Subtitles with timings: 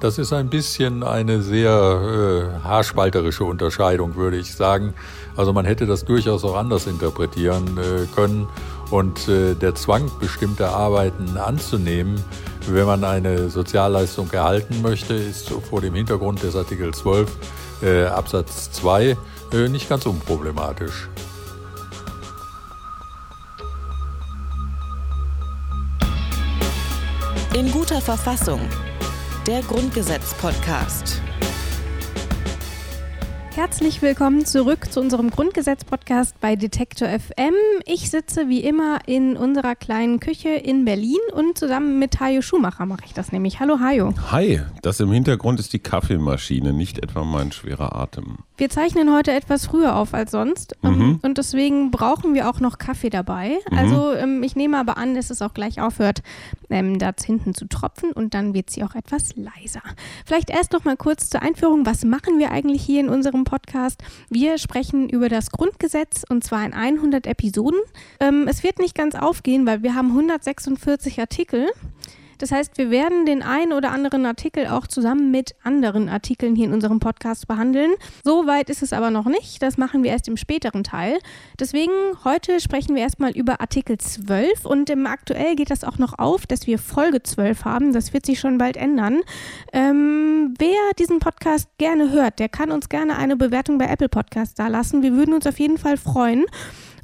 [0.00, 4.94] Das ist ein bisschen eine sehr äh, haarspalterische Unterscheidung, würde ich sagen.
[5.36, 8.48] Also man hätte das durchaus auch anders interpretieren äh, können.
[8.90, 12.18] Und äh, der Zwang, bestimmte Arbeiten anzunehmen,
[12.66, 17.30] wenn man eine Sozialleistung erhalten möchte, ist vor dem Hintergrund des Artikel 12
[17.82, 19.16] äh, Absatz 2
[19.52, 21.10] äh, nicht ganz unproblematisch.
[27.52, 28.60] In guter Verfassung.
[29.50, 31.20] Der Grundgesetz-Podcast.
[33.52, 37.54] Herzlich willkommen zurück zu unserem Grundgesetz-Podcast bei Detektor FM.
[37.84, 42.86] Ich sitze wie immer in unserer kleinen Küche in Berlin und zusammen mit Hajo Schumacher
[42.86, 43.58] mache ich das nämlich.
[43.58, 44.14] Hallo Hajo.
[44.30, 48.38] Hi, das im Hintergrund ist die Kaffeemaschine, nicht etwa mein schwerer Atem.
[48.56, 51.18] Wir zeichnen heute etwas früher auf als sonst ähm, mhm.
[51.22, 53.58] und deswegen brauchen wir auch noch Kaffee dabei.
[53.68, 53.78] Mhm.
[53.78, 56.22] Also ähm, ich nehme aber an, dass es auch gleich aufhört,
[56.70, 59.82] ähm, da hinten zu tropfen und dann wird sie auch etwas leiser.
[60.24, 64.02] Vielleicht erst noch mal kurz zur Einführung, was machen wir eigentlich hier in unserem Podcast?
[64.28, 67.80] Wir sprechen über das Grundgesetz und zwar in 100 Episoden.
[68.20, 71.66] Ähm, es wird nicht ganz aufgehen, weil wir haben 146 Artikel.
[72.40, 76.66] Das heißt, wir werden den einen oder anderen Artikel auch zusammen mit anderen Artikeln hier
[76.66, 77.92] in unserem Podcast behandeln.
[78.24, 79.62] So weit ist es aber noch nicht.
[79.62, 81.18] Das machen wir erst im späteren Teil.
[81.58, 81.92] Deswegen
[82.24, 86.46] heute sprechen wir erstmal über Artikel 12 und im aktuell geht das auch noch auf,
[86.46, 87.92] dass wir Folge 12 haben.
[87.92, 89.20] Das wird sich schon bald ändern.
[89.74, 94.58] Ähm, wer diesen Podcast gerne hört, der kann uns gerne eine Bewertung bei Apple Podcast
[94.58, 95.02] da lassen.
[95.02, 96.46] Wir würden uns auf jeden Fall freuen.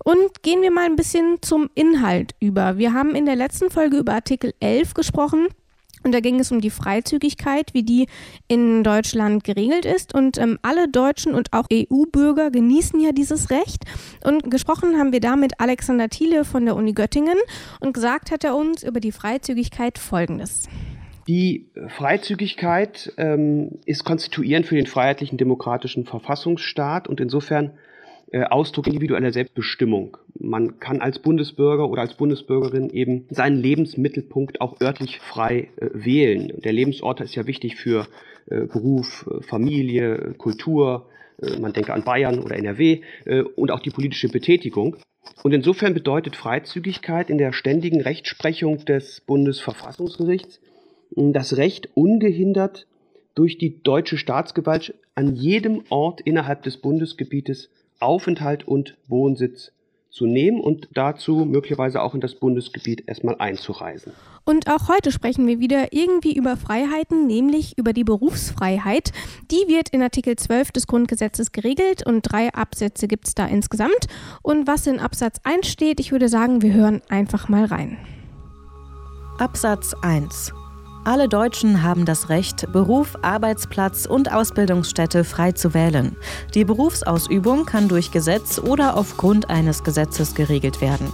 [0.06, 2.78] Und gehen wir mal ein bisschen zum Inhalt über.
[2.78, 5.48] Wir haben in der letzten Folge über Artikel 11 gesprochen.
[6.04, 8.06] Und da ging es um die Freizügigkeit, wie die
[8.46, 10.14] in Deutschland geregelt ist.
[10.14, 13.82] Und ähm, alle Deutschen und auch EU-Bürger genießen ja dieses Recht.
[14.22, 17.38] Und gesprochen haben wir da mit Alexander Thiele von der Uni Göttingen.
[17.80, 20.68] Und gesagt hat er uns über die Freizügigkeit Folgendes.
[21.27, 27.72] Die Freizügigkeit ähm, ist konstituierend für den freiheitlichen demokratischen Verfassungsstaat und insofern
[28.45, 30.17] Ausdruck individueller Selbstbestimmung.
[30.39, 36.52] Man kann als Bundesbürger oder als Bundesbürgerin eben seinen Lebensmittelpunkt auch örtlich frei äh, wählen.
[36.63, 38.07] Der Lebensort ist ja wichtig für
[38.46, 41.08] äh, Beruf, äh, Familie, Kultur.
[41.41, 44.96] Äh, man denke an Bayern oder NRW äh, und auch die politische Betätigung.
[45.42, 50.61] Und insofern bedeutet Freizügigkeit in der ständigen Rechtsprechung des Bundesverfassungsgerichts
[51.11, 52.86] das Recht ungehindert
[53.35, 57.70] durch die deutsche Staatsgewalt an jedem Ort innerhalb des Bundesgebietes
[58.01, 59.73] Aufenthalt und Wohnsitz
[60.17, 64.12] zu nehmen und dazu möglicherweise auch in das Bundesgebiet erstmal einzureisen.
[64.46, 69.12] Und auch heute sprechen wir wieder irgendwie über Freiheiten, nämlich über die Berufsfreiheit.
[69.51, 74.07] Die wird in Artikel 12 des Grundgesetzes geregelt und drei Absätze gibt es da insgesamt.
[74.42, 77.98] Und was in Absatz 1 steht, ich würde sagen, wir hören einfach mal rein.
[79.39, 80.52] Absatz 1
[81.06, 86.17] alle Deutschen haben das Recht, Beruf, Arbeitsplatz und Ausbildungsstätte frei zu wählen.
[86.52, 91.12] Die Berufsausübung kann durch Gesetz oder aufgrund eines Gesetzes geregelt werden.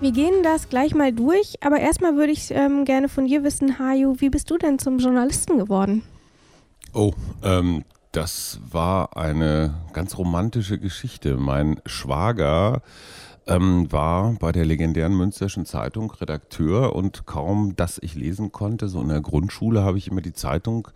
[0.00, 3.80] Wir gehen das gleich mal durch, aber erstmal würde ich ähm, gerne von dir wissen,
[3.80, 6.02] Haju, wie bist du denn zum Journalisten geworden?
[6.92, 7.12] Oh,
[7.42, 11.36] ähm, das war eine ganz romantische Geschichte.
[11.36, 12.82] Mein Schwager
[13.46, 19.00] ähm, war bei der legendären Münsterschen Zeitung Redakteur und kaum, dass ich lesen konnte, so
[19.00, 20.88] in der Grundschule habe ich immer die Zeitung,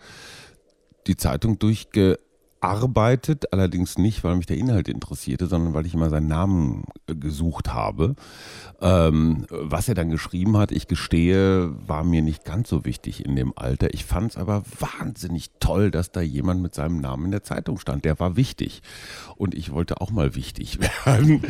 [1.07, 2.19] die Zeitung durchge
[2.61, 7.15] arbeitet, allerdings nicht, weil mich der Inhalt interessierte, sondern weil ich immer seinen Namen äh,
[7.15, 8.15] gesucht habe.
[8.81, 13.37] Ähm, was er dann geschrieben hat, ich gestehe, war mir nicht ganz so wichtig in
[13.37, 13.93] dem Alter.
[13.93, 17.79] Ich fand es aber wahnsinnig toll, dass da jemand mit seinem Namen in der Zeitung
[17.79, 18.05] stand.
[18.05, 18.83] Der war wichtig.
[19.37, 21.43] Und ich wollte auch mal wichtig werden.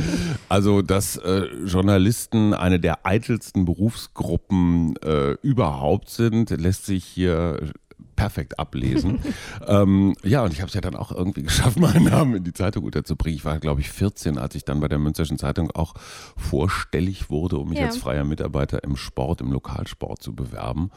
[0.49, 7.73] Also, dass äh, Journalisten eine der eitelsten Berufsgruppen äh, überhaupt sind, lässt sich hier
[8.19, 9.21] perfekt ablesen.
[9.69, 12.53] ähm, ja, und ich habe es ja dann auch irgendwie geschafft, meinen Namen in die
[12.53, 13.37] Zeitung unterzubringen.
[13.37, 15.95] Ich war, glaube ich, 14, als ich dann bei der Münsterschen Zeitung auch
[16.37, 17.87] vorstellig wurde, um mich ja.
[17.87, 20.91] als freier Mitarbeiter im Sport, im Lokalsport zu bewerben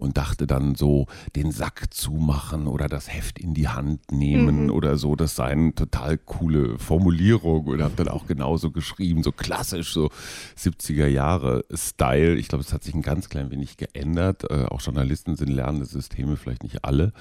[0.00, 1.06] und dachte dann so,
[1.36, 4.70] den Sack zumachen oder das Heft in die Hand nehmen mhm.
[4.70, 5.14] oder so.
[5.14, 10.10] Das sei eine total coole Formulierung und habe dann auch genauso geschrieben, so klassisch, so
[10.56, 12.36] 70er Jahre Style.
[12.36, 14.50] Ich glaube, es hat sich ein ganz klein wenig geändert.
[14.50, 17.12] Äh, auch Journalisten sind lernende Systeme, vielleicht nicht alle.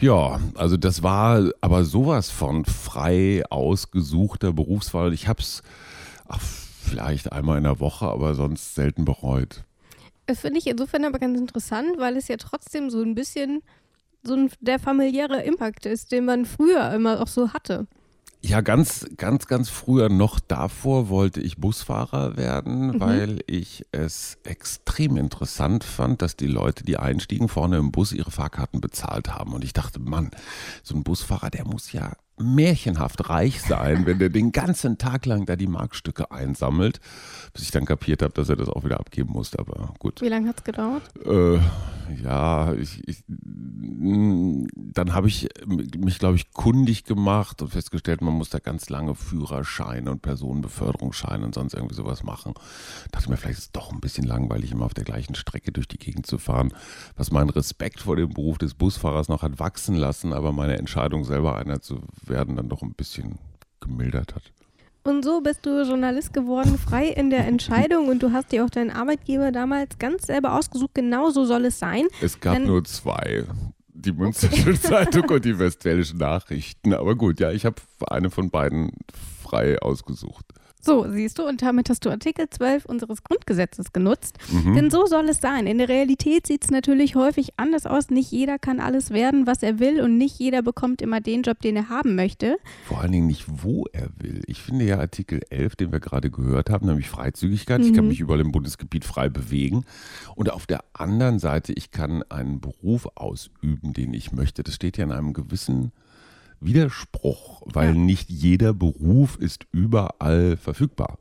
[0.00, 5.12] Ja, also das war aber sowas von frei ausgesuchter Berufswahl.
[5.12, 5.62] Ich habe es
[6.82, 9.64] vielleicht einmal in der Woche, aber sonst selten bereut.
[10.26, 13.62] Das finde ich insofern aber ganz interessant, weil es ja trotzdem so ein bisschen
[14.22, 17.86] so ein, der familiäre Impact ist, den man früher immer auch so hatte.
[18.42, 23.00] Ja, ganz, ganz, ganz früher noch davor wollte ich Busfahrer werden, mhm.
[23.00, 28.30] weil ich es extrem interessant fand, dass die Leute, die einstiegen, vorne im Bus ihre
[28.30, 29.52] Fahrkarten bezahlt haben.
[29.52, 30.30] Und ich dachte, Mann,
[30.82, 35.46] so ein Busfahrer, der muss ja märchenhaft reich sein, wenn der den ganzen Tag lang
[35.46, 37.00] da die Markstücke einsammelt,
[37.52, 39.58] bis ich dann kapiert habe, dass er das auch wieder abgeben musste.
[39.58, 40.20] Aber gut.
[40.20, 41.02] Wie lange hat es gedauert?
[41.24, 41.58] Äh,
[42.22, 48.50] ja, ich, ich, dann habe ich mich, glaube ich, kundig gemacht und festgestellt, man muss
[48.50, 52.54] da ganz lange Führerscheine und Personenbeförderungsscheine und sonst irgendwie sowas machen.
[53.12, 55.88] Dachte mir, vielleicht ist es doch ein bisschen langweilig, immer auf der gleichen Strecke durch
[55.88, 56.72] die Gegend zu fahren,
[57.16, 61.24] was meinen Respekt vor dem Beruf des Busfahrers noch hat wachsen lassen, aber meine Entscheidung
[61.24, 62.00] selber einer zu
[62.30, 63.38] werden dann doch ein bisschen
[63.80, 64.52] gemildert hat.
[65.02, 68.70] Und so bist du Journalist geworden, frei in der Entscheidung und du hast dir auch
[68.70, 72.06] deinen Arbeitgeber damals ganz selber ausgesucht, genau so soll es sein.
[72.22, 73.44] Es gab Denn nur zwei.
[73.92, 76.94] Die Münsterschen Zeitung und die Westfälischen Nachrichten.
[76.94, 77.76] Aber gut, ja, ich habe
[78.08, 78.92] eine von beiden
[79.42, 80.46] frei ausgesucht.
[80.80, 84.38] So, siehst du, und damit hast du Artikel 12 unseres Grundgesetzes genutzt.
[84.50, 84.74] Mhm.
[84.74, 85.66] Denn so soll es sein.
[85.66, 88.10] In der Realität sieht es natürlich häufig anders aus.
[88.10, 91.60] Nicht jeder kann alles werden, was er will, und nicht jeder bekommt immer den Job,
[91.60, 92.56] den er haben möchte.
[92.86, 94.42] Vor allen Dingen nicht, wo er will.
[94.46, 97.80] Ich finde ja Artikel 11, den wir gerade gehört haben, nämlich Freizügigkeit.
[97.80, 97.86] Mhm.
[97.86, 98.10] Ich kann mhm.
[98.10, 99.84] mich überall im Bundesgebiet frei bewegen.
[100.34, 104.62] Und auf der anderen Seite, ich kann einen Beruf ausüben, den ich möchte.
[104.62, 105.92] Das steht ja in einem gewissen
[106.60, 108.00] Widerspruch, weil ja.
[108.00, 111.18] nicht jeder Beruf ist überall verfügbar.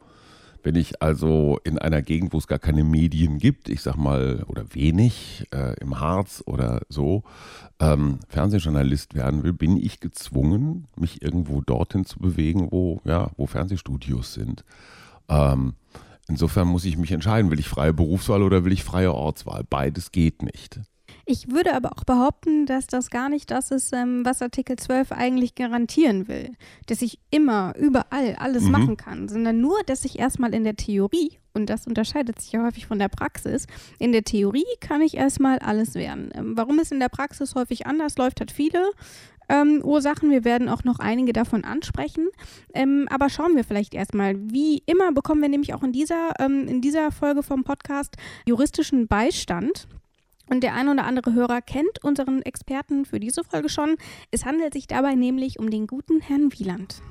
[0.61, 4.43] Wenn ich also in einer Gegend, wo es gar keine Medien gibt, ich sag mal,
[4.47, 7.23] oder wenig, äh, im Harz oder so,
[7.79, 13.45] ähm, Fernsehjournalist werden will, bin ich gezwungen, mich irgendwo dorthin zu bewegen, wo, ja, wo
[13.45, 14.65] Fernsehstudios sind.
[15.29, 15.75] Ähm,
[16.27, 19.63] insofern muss ich mich entscheiden, will ich freie Berufswahl oder will ich freie Ortswahl?
[19.69, 20.81] Beides geht nicht.
[21.31, 25.11] Ich würde aber auch behaupten, dass das gar nicht das ist, ähm, was Artikel 12
[25.11, 26.53] eigentlich garantieren will.
[26.87, 28.71] Dass ich immer, überall alles mhm.
[28.71, 32.63] machen kann, sondern nur, dass ich erstmal in der Theorie, und das unterscheidet sich ja
[32.63, 33.67] häufig von der Praxis,
[33.99, 36.31] in der Theorie kann ich erstmal alles werden.
[36.33, 38.89] Ähm, warum es in der Praxis häufig anders läuft, hat viele
[39.49, 40.31] ähm, Ursachen.
[40.31, 42.27] Wir werden auch noch einige davon ansprechen.
[42.73, 44.33] Ähm, aber schauen wir vielleicht erstmal.
[44.35, 48.15] Wie immer bekommen wir nämlich auch in dieser, ähm, in dieser Folge vom Podcast
[48.47, 49.87] juristischen Beistand.
[50.49, 53.95] Und der ein oder andere Hörer kennt unseren Experten für diese Folge schon.
[54.31, 57.01] Es handelt sich dabei nämlich um den guten Herrn Wieland.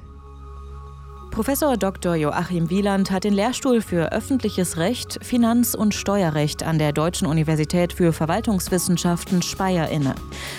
[1.31, 2.17] Professor Dr.
[2.17, 7.93] Joachim Wieland hat den Lehrstuhl für öffentliches Recht, Finanz- und Steuerrecht an der Deutschen Universität
[7.93, 10.15] für Verwaltungswissenschaften Speyer inne.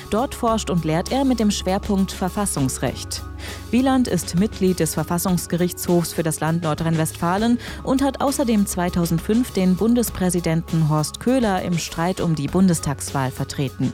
[0.09, 3.23] Dort forscht und lehrt er mit dem Schwerpunkt Verfassungsrecht.
[3.71, 10.89] Wieland ist Mitglied des Verfassungsgerichtshofs für das Land Nordrhein-Westfalen und hat außerdem 2005 den Bundespräsidenten
[10.89, 13.93] Horst Köhler im Streit um die Bundestagswahl vertreten.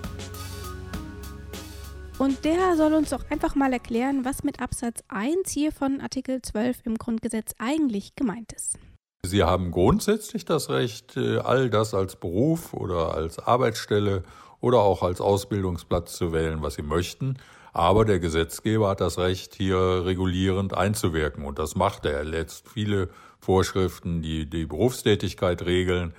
[2.17, 6.41] Und der soll uns doch einfach mal erklären, was mit Absatz 1 hier von Artikel
[6.41, 8.79] 12 im Grundgesetz eigentlich gemeint ist.
[9.25, 14.23] Sie haben grundsätzlich das Recht, äh, all das als Beruf oder als Arbeitsstelle
[14.61, 17.37] oder auch als Ausbildungsplatz zu wählen, was Sie möchten.
[17.73, 21.43] Aber der Gesetzgeber hat das Recht, hier regulierend einzuwirken.
[21.43, 22.13] Und das macht er.
[22.13, 23.09] Er lässt viele
[23.39, 26.13] Vorschriften, die die Berufstätigkeit regeln.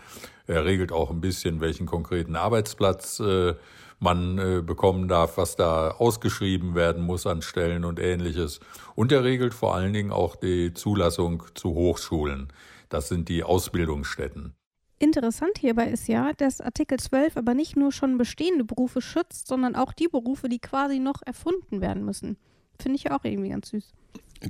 [0.46, 3.54] Er regelt auch ein bisschen, welchen konkreten Arbeitsplatz äh,
[3.98, 8.60] man äh, bekommen darf, was da ausgeschrieben werden muss an Stellen und ähnliches.
[8.94, 12.52] Und er regelt vor allen Dingen auch die Zulassung zu Hochschulen.
[12.88, 14.54] Das sind die Ausbildungsstätten.
[14.98, 19.76] Interessant hierbei ist ja, dass Artikel 12 aber nicht nur schon bestehende Berufe schützt, sondern
[19.76, 22.38] auch die Berufe, die quasi noch erfunden werden müssen.
[22.80, 23.92] Finde ich ja auch irgendwie ganz süß.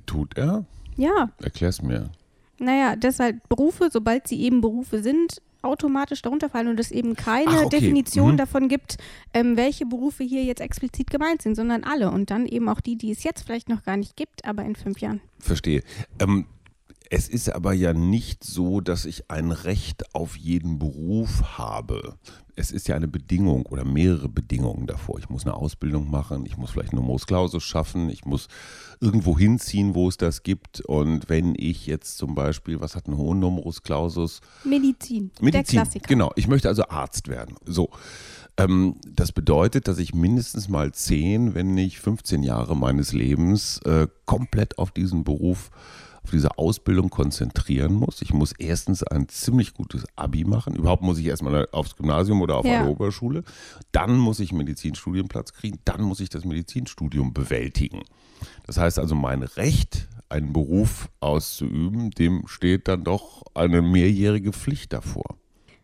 [0.07, 0.65] Tut er?
[0.97, 1.31] Ja.
[1.43, 2.11] Erklär's mir.
[2.59, 7.51] Naja, deshalb Berufe, sobald sie eben Berufe sind, automatisch darunter fallen und es eben keine
[7.51, 7.81] Ach, okay.
[7.81, 8.37] Definition mhm.
[8.37, 8.97] davon gibt,
[9.35, 12.97] ähm, welche Berufe hier jetzt explizit gemeint sind, sondern alle und dann eben auch die,
[12.97, 15.21] die es jetzt vielleicht noch gar nicht gibt, aber in fünf Jahren.
[15.39, 15.83] Verstehe.
[16.19, 16.47] Ähm,
[17.09, 22.17] es ist aber ja nicht so, dass ich ein Recht auf jeden Beruf habe.
[22.57, 25.19] Es ist ja eine Bedingung oder mehrere Bedingungen davor.
[25.19, 28.49] Ich muss eine Ausbildung machen, ich muss vielleicht einen Numerus Clausus schaffen, ich muss
[29.00, 30.81] irgendwo hinziehen, wo es das gibt.
[30.81, 34.41] Und wenn ich jetzt zum Beispiel, was hat einen hohen Numerus Clausus?
[34.65, 35.31] Medizin.
[35.41, 36.09] Medizin, der Klassiker.
[36.09, 37.57] Genau, ich möchte also Arzt werden.
[37.65, 37.91] So.
[38.59, 44.07] Ähm, das bedeutet, dass ich mindestens mal 10, wenn nicht 15 Jahre meines Lebens äh,
[44.25, 45.71] komplett auf diesen Beruf
[46.26, 48.21] auf diese Ausbildung konzentrieren muss.
[48.21, 50.75] Ich muss erstens ein ziemlich gutes Abi machen.
[50.75, 52.80] Überhaupt muss ich erstmal aufs Gymnasium oder auf ja.
[52.80, 53.45] eine Oberschule.
[53.92, 55.78] Dann muss ich einen Medizinstudienplatz kriegen.
[55.85, 58.02] Dann muss ich das Medizinstudium bewältigen.
[58.66, 64.92] Das heißt also, mein Recht, einen Beruf auszuüben, dem steht dann doch eine mehrjährige Pflicht
[64.92, 65.37] davor.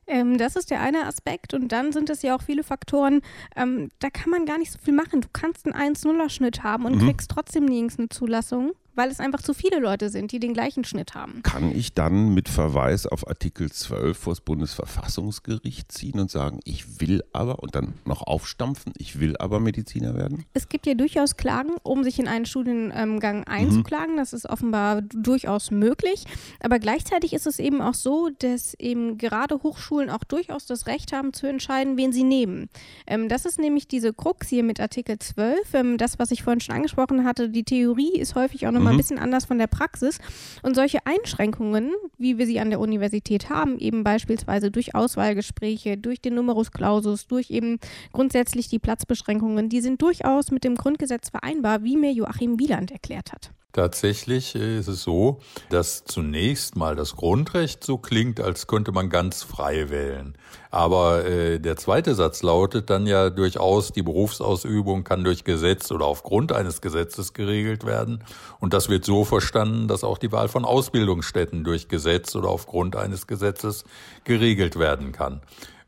[0.08, 1.54] Ähm, das ist der eine Aspekt.
[1.54, 3.22] Und dann sind es ja auch viele Faktoren,
[3.54, 5.20] ähm, da kann man gar nicht so viel machen.
[5.20, 7.06] Du kannst einen 1-0er-Schnitt haben und mhm.
[7.06, 8.72] kriegst trotzdem nirgends eine Zulassung.
[8.94, 11.42] Weil es einfach zu viele Leute sind, die den gleichen Schnitt haben.
[11.42, 17.00] Kann ich dann mit Verweis auf Artikel 12 vor das Bundesverfassungsgericht ziehen und sagen, ich
[17.00, 20.44] will aber und dann noch aufstampfen, ich will aber Mediziner werden?
[20.54, 24.14] Es gibt ja durchaus Klagen, um sich in einen Studiengang einzuklagen.
[24.14, 24.18] Mhm.
[24.18, 26.24] Das ist offenbar durchaus möglich.
[26.60, 31.12] Aber gleichzeitig ist es eben auch so, dass eben gerade Hochschulen auch durchaus das Recht
[31.12, 32.68] haben zu entscheiden, wen sie nehmen.
[33.06, 35.74] Ähm, das ist nämlich diese Krux hier mit Artikel 12.
[35.74, 38.98] Ähm, das, was ich vorhin schon angesprochen hatte, die Theorie ist häufig auch nochmal mhm.
[38.98, 40.18] ein bisschen anders von der Praxis.
[40.62, 46.20] Und solche Einschränkungen, wie wir sie an der Universität haben, eben beispielsweise durch Auswahlgespräche, durch
[46.20, 47.78] den Numerus Clausus, durch eben
[48.12, 53.32] grundsätzlich die Platzbeschränkungen, die sind durchaus mit dem Grundgesetz vereinbar, wie mir Joachim Wieland erklärt
[53.32, 53.52] hat.
[53.72, 59.42] Tatsächlich ist es so, dass zunächst mal das Grundrecht so klingt, als könnte man ganz
[59.42, 60.36] frei wählen.
[60.70, 66.04] Aber äh, der zweite Satz lautet dann ja durchaus, die Berufsausübung kann durch Gesetz oder
[66.04, 68.22] aufgrund eines Gesetzes geregelt werden.
[68.60, 72.94] Und das wird so verstanden, dass auch die Wahl von Ausbildungsstätten durch Gesetz oder aufgrund
[72.94, 73.84] eines Gesetzes
[74.24, 75.40] geregelt werden kann.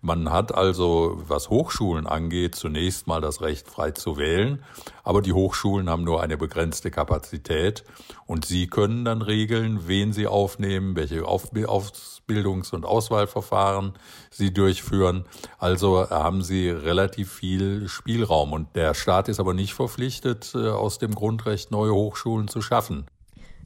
[0.06, 4.62] Man hat also, was Hochschulen angeht, zunächst mal das Recht, frei zu wählen,
[5.02, 7.84] aber die Hochschulen haben nur eine begrenzte Kapazität
[8.26, 13.94] und sie können dann regeln, wen sie aufnehmen, welche Ausbildungs- und Auswahlverfahren
[14.30, 15.24] sie durchführen.
[15.58, 20.98] Also haben sie relativ viel Spielraum und der Staat ist aber nicht verpflichtet, äh, aus
[20.98, 23.06] dem Grundrecht neue Hochschulen zu schaffen.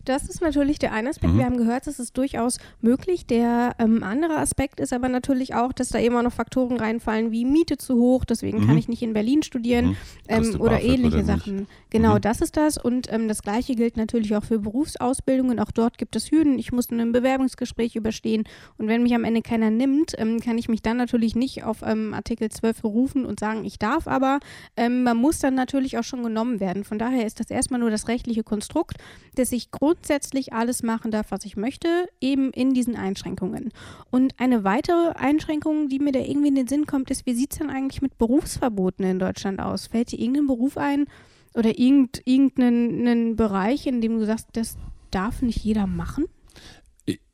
[0.05, 1.35] Das ist natürlich der eine Aspekt.
[1.35, 1.39] Mhm.
[1.39, 3.27] Wir haben gehört, es ist durchaus möglich.
[3.27, 7.45] Der ähm, andere Aspekt ist aber natürlich auch, dass da immer noch Faktoren reinfallen wie
[7.45, 8.67] Miete zu hoch, deswegen mhm.
[8.67, 9.97] kann ich nicht in Berlin studieren mhm.
[10.29, 11.67] ähm, oder ähnliche oder Sachen.
[11.91, 12.21] Genau, mhm.
[12.21, 12.79] das ist das.
[12.79, 15.59] Und ähm, das Gleiche gilt natürlich auch für Berufsausbildungen.
[15.61, 16.59] Auch dort gibt es Hürden.
[16.59, 18.45] Ich muss ein Bewerbungsgespräch überstehen.
[18.79, 21.83] Und wenn mich am Ende keiner nimmt, ähm, kann ich mich dann natürlich nicht auf
[21.83, 24.41] ähm, Artikel 12 berufen und sagen, ich darf aber.
[24.77, 26.85] man muss dann natürlich auch schon genommen werden.
[26.85, 28.97] Von daher ist das erstmal nur das rechtliche Konstrukt,
[29.35, 33.73] dass ich grundsätzlich grundsätzlich alles machen darf, was ich möchte, eben in diesen Einschränkungen.
[34.11, 37.53] Und eine weitere Einschränkung, die mir da irgendwie in den Sinn kommt, ist, wie sieht
[37.53, 39.87] es denn eigentlich mit Berufsverboten in Deutschland aus?
[39.87, 41.07] Fällt dir irgendein Beruf ein
[41.55, 44.77] oder irgendeinen Bereich, in dem du sagst, das
[45.11, 46.27] darf nicht jeder machen?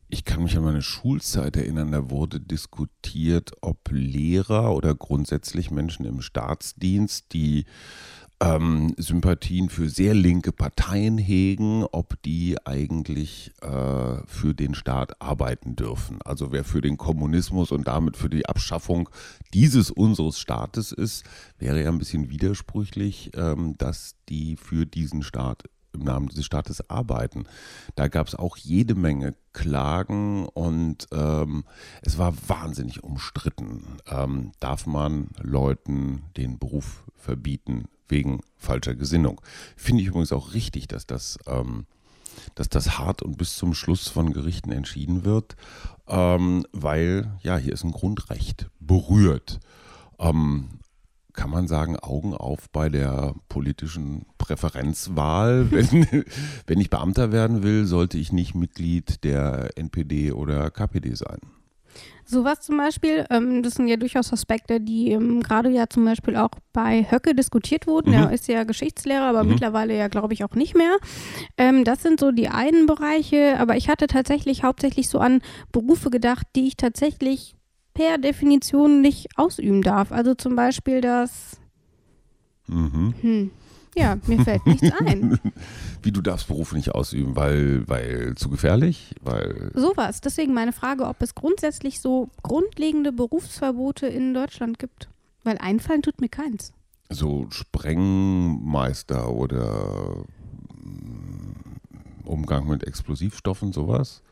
[0.09, 6.07] Ich kann mich an meine Schulzeit erinnern, da wurde diskutiert, ob Lehrer oder grundsätzlich Menschen
[6.07, 7.65] im Staatsdienst, die
[8.45, 15.77] ähm, Sympathien für sehr linke Parteien hegen, ob die eigentlich äh, für den Staat arbeiten
[15.77, 16.19] dürfen.
[16.25, 19.09] Also wer für den Kommunismus und damit für die Abschaffung
[19.55, 21.25] dieses unseres Staates ist,
[21.59, 26.91] wäre ja ein bisschen widersprüchlich, ähm, dass die für diesen Staat im Namen des Staates
[26.91, 27.45] arbeiten.
[27.95, 31.65] Da gab es auch jede Menge Klagen und ähm,
[32.03, 33.85] es war wahnsinnig umstritten.
[34.09, 37.85] Ähm, darf man Leuten den Beruf verbieten?
[38.09, 39.41] Wegen falscher Gesinnung.
[39.77, 41.87] Finde ich übrigens auch richtig, dass das, ähm,
[42.55, 45.57] dass das hart und bis zum Schluss von Gerichten entschieden wird,
[46.09, 49.61] ähm, weil ja, hier ist ein Grundrecht berührt.
[50.19, 50.69] Ähm,
[51.35, 55.71] kann man sagen, Augen auf bei der politischen Präferenzwahl.
[55.73, 56.25] Wenn,
[56.67, 61.41] wenn ich Beamter werden will, sollte ich nicht Mitglied der NPD oder KPD sein.
[62.27, 66.37] Sowas zum Beispiel, ähm, das sind ja durchaus Aspekte, die ähm, gerade ja zum Beispiel
[66.37, 68.11] auch bei Höcke diskutiert wurden.
[68.11, 68.15] Mhm.
[68.15, 69.51] Er ist ja Geschichtslehrer, aber mhm.
[69.51, 70.97] mittlerweile ja, glaube ich, auch nicht mehr.
[71.59, 76.11] Ähm, das sind so die einen Bereiche, aber ich hatte tatsächlich hauptsächlich so an Berufe
[76.11, 77.55] gedacht, die ich tatsächlich
[77.93, 80.11] per Definition nicht ausüben darf.
[80.11, 81.61] Also zum Beispiel das.
[82.67, 83.15] Mhm.
[83.21, 83.51] Hm.
[83.95, 85.39] Ja, mir fällt nichts ein.
[86.03, 89.15] Wie du darfst Berufe nicht ausüben, weil, weil zu gefährlich?
[89.23, 90.21] Weil Sowas.
[90.21, 95.09] Deswegen meine Frage, ob es grundsätzlich so grundlegende Berufsverbote in Deutschland gibt.
[95.45, 96.73] Weil einfallen tut mir keins.
[97.11, 100.25] So Sprengmeister oder
[100.83, 104.23] mm, Umgang mit Explosivstoffen, sowas?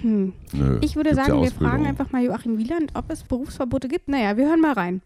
[0.00, 0.32] Hm.
[0.52, 4.08] Nö, ich würde sagen, wir fragen einfach mal Joachim Wieland, ob es Berufsverbote gibt.
[4.08, 5.02] Naja, wir hören mal rein.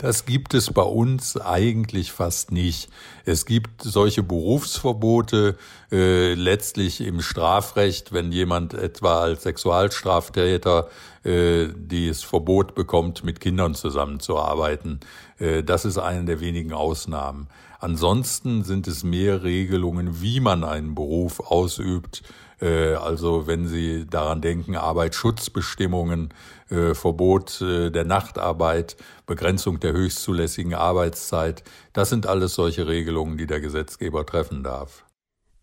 [0.00, 2.88] Das gibt es bei uns eigentlich fast nicht.
[3.24, 5.58] Es gibt solche Berufsverbote
[5.90, 10.88] äh, letztlich im Strafrecht, wenn jemand etwa als Sexualstraftäter
[11.24, 15.00] äh, dieses Verbot bekommt, mit Kindern zusammenzuarbeiten.
[15.40, 17.48] Äh, das ist eine der wenigen Ausnahmen.
[17.80, 22.22] Ansonsten sind es mehr Regelungen, wie man einen Beruf ausübt.
[22.60, 26.34] Äh, also wenn Sie daran denken, Arbeitsschutzbestimmungen,
[26.70, 28.96] äh, Verbot äh, der Nachtarbeit,
[29.26, 31.62] Begrenzung der höchstzulässigen Arbeitszeit.
[31.92, 35.04] Das sind alles solche Regelungen, die der Gesetzgeber treffen darf.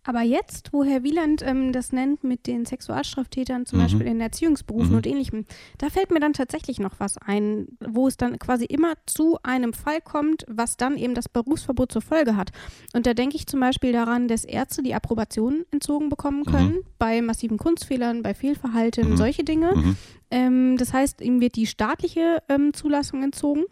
[0.05, 3.83] Aber jetzt, wo Herr Wieland ähm, das nennt mit den Sexualstraftätern, zum mhm.
[3.83, 4.97] Beispiel in Erziehungsberufen mhm.
[4.97, 5.45] und ähnlichem,
[5.79, 9.73] da fällt mir dann tatsächlich noch was ein, wo es dann quasi immer zu einem
[9.73, 12.51] Fall kommt, was dann eben das Berufsverbot zur Folge hat.
[12.93, 16.51] Und da denke ich zum Beispiel daran, dass Ärzte die Approbation entzogen bekommen mhm.
[16.51, 16.83] können mhm.
[16.99, 19.17] bei massiven Kunstfehlern, bei Fehlverhalten, mhm.
[19.17, 19.75] solche Dinge.
[19.75, 19.97] Mhm.
[20.29, 23.63] Ähm, das heißt, ihm wird die staatliche ähm, Zulassung entzogen.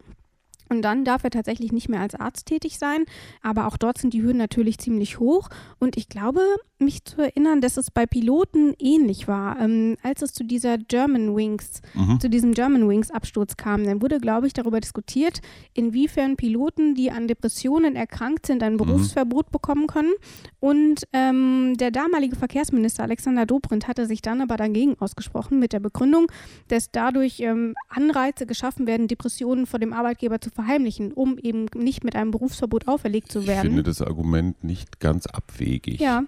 [0.68, 3.04] Und dann darf er tatsächlich nicht mehr als Arzt tätig sein.
[3.42, 5.48] Aber auch dort sind die Hürden natürlich ziemlich hoch.
[5.78, 6.40] Und ich glaube,
[6.84, 9.60] mich zu erinnern, dass es bei Piloten ähnlich war.
[9.60, 12.20] Ähm, als es zu dieser German Wings, mhm.
[12.20, 15.40] zu diesem German Wings Absturz kam, dann wurde, glaube ich, darüber diskutiert,
[15.72, 18.78] inwiefern Piloten, die an Depressionen erkrankt sind, ein mhm.
[18.78, 19.52] Berufsverbot mhm.
[19.52, 20.12] bekommen können.
[20.60, 25.80] Und ähm, der damalige Verkehrsminister Alexander Dobrindt hatte sich dann aber dagegen ausgesprochen mit der
[25.80, 26.26] Begründung,
[26.68, 32.04] dass dadurch ähm, Anreize geschaffen werden, Depressionen vor dem Arbeitgeber zu verheimlichen, um eben nicht
[32.04, 33.58] mit einem Berufsverbot auferlegt zu werden.
[33.58, 36.00] Ich finde das Argument nicht ganz abwegig.
[36.00, 36.24] Ja.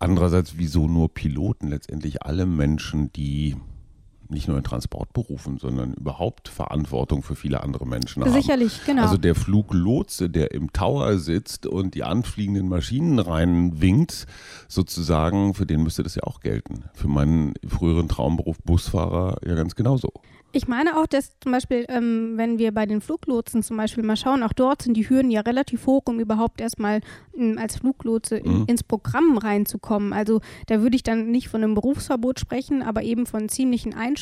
[0.00, 1.68] Andererseits, wieso nur Piloten?
[1.68, 3.56] Letztendlich alle Menschen, die
[4.30, 8.32] nicht nur in Transportberufen, sondern überhaupt Verantwortung für viele andere Menschen haben.
[8.32, 9.02] Sicherlich, genau.
[9.02, 14.26] Also der Fluglotse, der im Tower sitzt und die anfliegenden Maschinen reinwinkt,
[14.68, 16.84] sozusagen, für den müsste das ja auch gelten.
[16.94, 20.12] Für meinen früheren Traumberuf Busfahrer ja ganz genauso.
[20.52, 24.16] Ich meine auch, dass zum Beispiel, ähm, wenn wir bei den Fluglotsen zum Beispiel mal
[24.16, 27.02] schauen, auch dort sind die Hürden ja relativ hoch, um überhaupt erstmal
[27.36, 28.64] ähm, als Fluglotse mhm.
[28.66, 30.12] ins Programm reinzukommen.
[30.12, 34.19] Also da würde ich dann nicht von einem Berufsverbot sprechen, aber eben von ziemlichen Einschränkungen,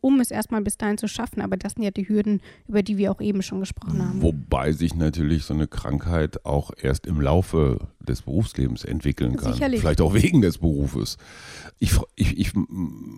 [0.00, 1.40] um es erstmal bis dahin zu schaffen.
[1.40, 4.22] Aber das sind ja die Hürden, über die wir auch eben schon gesprochen haben.
[4.22, 9.52] Wobei sich natürlich so eine Krankheit auch erst im Laufe des Berufslebens entwickeln kann.
[9.52, 9.80] Sicherlich.
[9.80, 11.16] Vielleicht auch wegen des Berufes.
[11.78, 12.52] Ich, ich, ich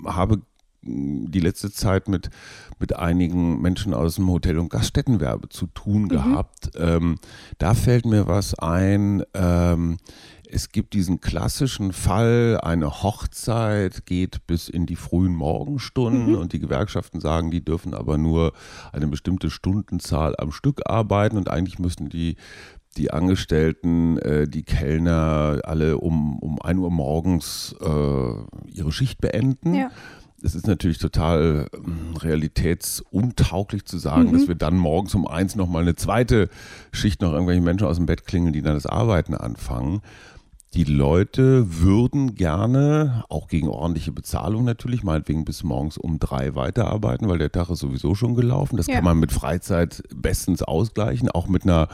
[0.07, 0.43] habe
[0.85, 2.31] die letzte Zeit mit,
[2.79, 6.09] mit einigen Menschen aus dem Hotel- und Gaststättenwerbe zu tun mhm.
[6.09, 6.71] gehabt.
[6.77, 7.19] Ähm,
[7.59, 9.23] da fällt mir was ein.
[9.35, 9.99] Ähm,
[10.53, 16.39] es gibt diesen klassischen Fall, eine Hochzeit geht bis in die frühen Morgenstunden mhm.
[16.39, 18.53] und die Gewerkschaften sagen, die dürfen aber nur
[18.93, 22.37] eine bestimmte Stundenzahl am Stück arbeiten und eigentlich müssten die
[22.99, 29.75] die Angestellten, äh, die Kellner alle um, um 1 Uhr morgens äh, ihre Schicht beenden.
[29.75, 29.91] Ja
[30.45, 34.33] es ist natürlich total ähm, realitätsuntauglich zu sagen, mhm.
[34.33, 36.49] dass wir dann morgens um eins nochmal eine zweite
[36.93, 40.03] Schicht noch irgendwelche Menschen aus dem Bett klingeln, die dann das Arbeiten anfangen.
[40.75, 47.29] Die Leute würden gerne, auch gegen ordentliche Bezahlung natürlich, meinetwegen bis morgens um drei weiterarbeiten,
[47.29, 48.79] weil der Tag ist sowieso schon gelaufen.
[48.79, 48.95] Das ja.
[48.95, 51.89] kann man mit Freizeit bestens ausgleichen, auch mit einer,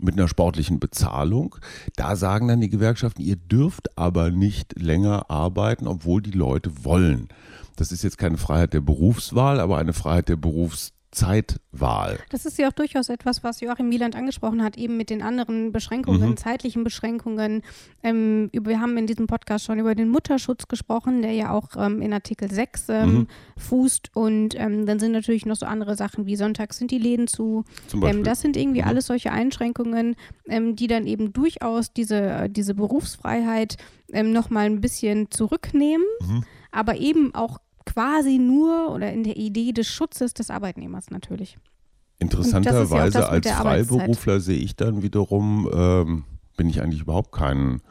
[0.00, 1.56] mit einer sportlichen Bezahlung.
[1.96, 7.28] Da sagen dann die Gewerkschaften, ihr dürft aber nicht länger arbeiten, obwohl die Leute wollen.
[7.76, 10.36] Das ist jetzt keine Freiheit der Berufswahl, aber eine Freiheit der
[11.14, 12.18] Berufszeitwahl.
[12.30, 15.72] Das ist ja auch durchaus etwas, was Joachim Wieland angesprochen hat, eben mit den anderen
[15.72, 16.36] Beschränkungen, mhm.
[16.36, 17.62] zeitlichen Beschränkungen.
[18.02, 22.02] Ähm, wir haben in diesem Podcast schon über den Mutterschutz gesprochen, der ja auch ähm,
[22.02, 23.26] in Artikel 6 ähm, mhm.
[23.56, 24.10] fußt.
[24.14, 27.64] Und ähm, dann sind natürlich noch so andere Sachen wie Sonntags sind die Läden zu.
[28.02, 28.88] Ähm, das sind irgendwie mhm.
[28.88, 30.16] alles solche Einschränkungen,
[30.48, 33.76] ähm, die dann eben durchaus diese, diese Berufsfreiheit
[34.12, 36.04] ähm, nochmal ein bisschen zurücknehmen.
[36.20, 41.58] Mhm aber eben auch quasi nur oder in der Idee des Schutzes des Arbeitnehmers natürlich.
[42.18, 46.24] Interessanterweise ja als Freiberufler sehe ich dann wiederum, ähm,
[46.56, 47.82] bin ich eigentlich überhaupt keinen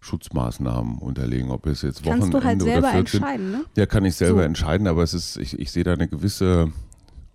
[0.00, 3.64] Schutzmaßnahmen unterlegen, ob es jetzt Wochenende Kannst du halt selber oder 14, entscheiden, ne?
[3.76, 4.46] Ja, kann ich selber so.
[4.46, 6.72] entscheiden, aber es ist, ich, ich sehe da eine gewisse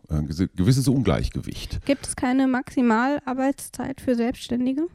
[0.10, 1.86] ein gewisses Ungleichgewicht.
[1.86, 4.88] Gibt es keine Maximalarbeitszeit für Selbstständige?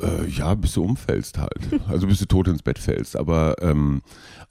[0.00, 1.58] Äh, ja, bis du umfällst halt.
[1.88, 3.16] Also bis du tot ins Bett fällst.
[3.16, 4.02] Aber, ähm,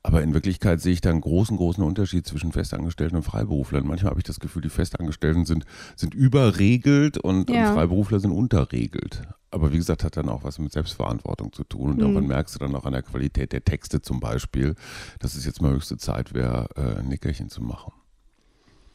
[0.03, 3.85] aber in Wirklichkeit sehe ich da einen großen, großen Unterschied zwischen Festangestellten und Freiberuflern.
[3.85, 7.69] Manchmal habe ich das Gefühl, die Festangestellten sind, sind überregelt und, ja.
[7.69, 9.21] und Freiberufler sind unterregelt.
[9.51, 11.91] Aber wie gesagt, hat dann auch was mit Selbstverantwortung zu tun.
[11.91, 12.01] Und mhm.
[12.01, 14.75] daran merkst du dann auch an der Qualität der Texte zum Beispiel,
[15.19, 17.93] dass es jetzt mal höchste Zeit wäre, äh, ein Nickerchen zu machen.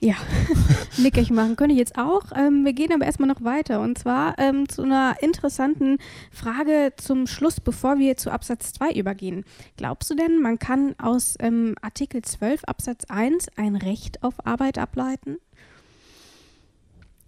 [0.05, 0.17] Ja,
[0.99, 2.25] Nickerchen machen könnte ich jetzt auch.
[2.35, 5.99] Ähm, wir gehen aber erstmal noch weiter und zwar ähm, zu einer interessanten
[6.33, 9.45] Frage zum Schluss, bevor wir zu Absatz 2 übergehen.
[9.77, 14.77] Glaubst du denn, man kann aus ähm, Artikel 12 Absatz 1 ein Recht auf Arbeit
[14.77, 15.37] ableiten?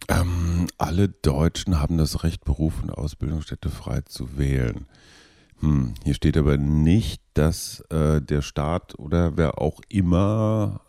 [0.08, 4.86] Ähm, alle Deutschen haben das Recht, Beruf und Ausbildungsstätte frei zu wählen.
[5.60, 10.80] Hm, hier steht aber nicht, dass äh, der Staat oder wer auch immer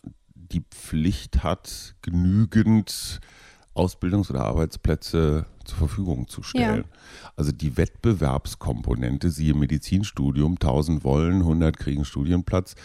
[0.52, 3.20] die Pflicht hat, genügend
[3.76, 6.86] Ausbildungs- oder Arbeitsplätze zur Verfügung zu stellen.
[6.90, 7.00] Ja.
[7.36, 12.76] Also die Wettbewerbskomponente, siehe Medizinstudium, 1000 wollen, 100 kriegen Studienplatz,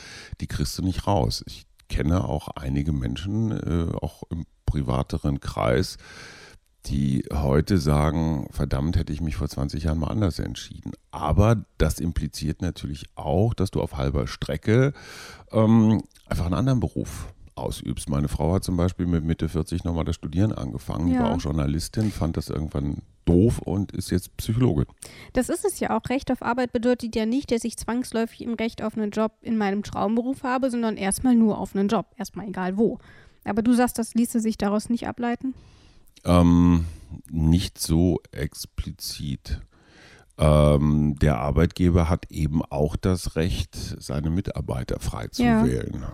[0.41, 1.45] die kriegst du nicht raus.
[1.47, 5.97] Ich kenne auch einige Menschen, äh, auch im privateren Kreis,
[6.87, 10.93] die heute sagen, verdammt, hätte ich mich vor 20 Jahren mal anders entschieden.
[11.11, 14.95] Aber das impliziert natürlich auch, dass du auf halber Strecke
[15.53, 18.09] ähm, einfach einen anderen Beruf ausübst.
[18.09, 21.15] Meine Frau hat zum Beispiel mit Mitte 40 nochmal das Studieren angefangen, ja.
[21.15, 24.87] die war auch Journalistin, fand das irgendwann doof und ist jetzt Psychologin.
[25.33, 26.09] Das ist es ja auch.
[26.09, 29.57] Recht auf Arbeit bedeutet ja nicht, dass ich zwangsläufig im Recht auf einen Job in
[29.57, 32.99] meinem Traumberuf habe, sondern erstmal nur auf einen Job, erstmal egal wo.
[33.45, 35.55] Aber du sagst, das ließe sich daraus nicht ableiten?
[36.25, 36.87] Ähm,
[37.31, 39.61] nicht so explizit.
[40.39, 45.65] Ähm, der Arbeitgeber hat eben auch das Recht, seine Mitarbeiter frei zu ja.
[45.65, 46.05] wählen.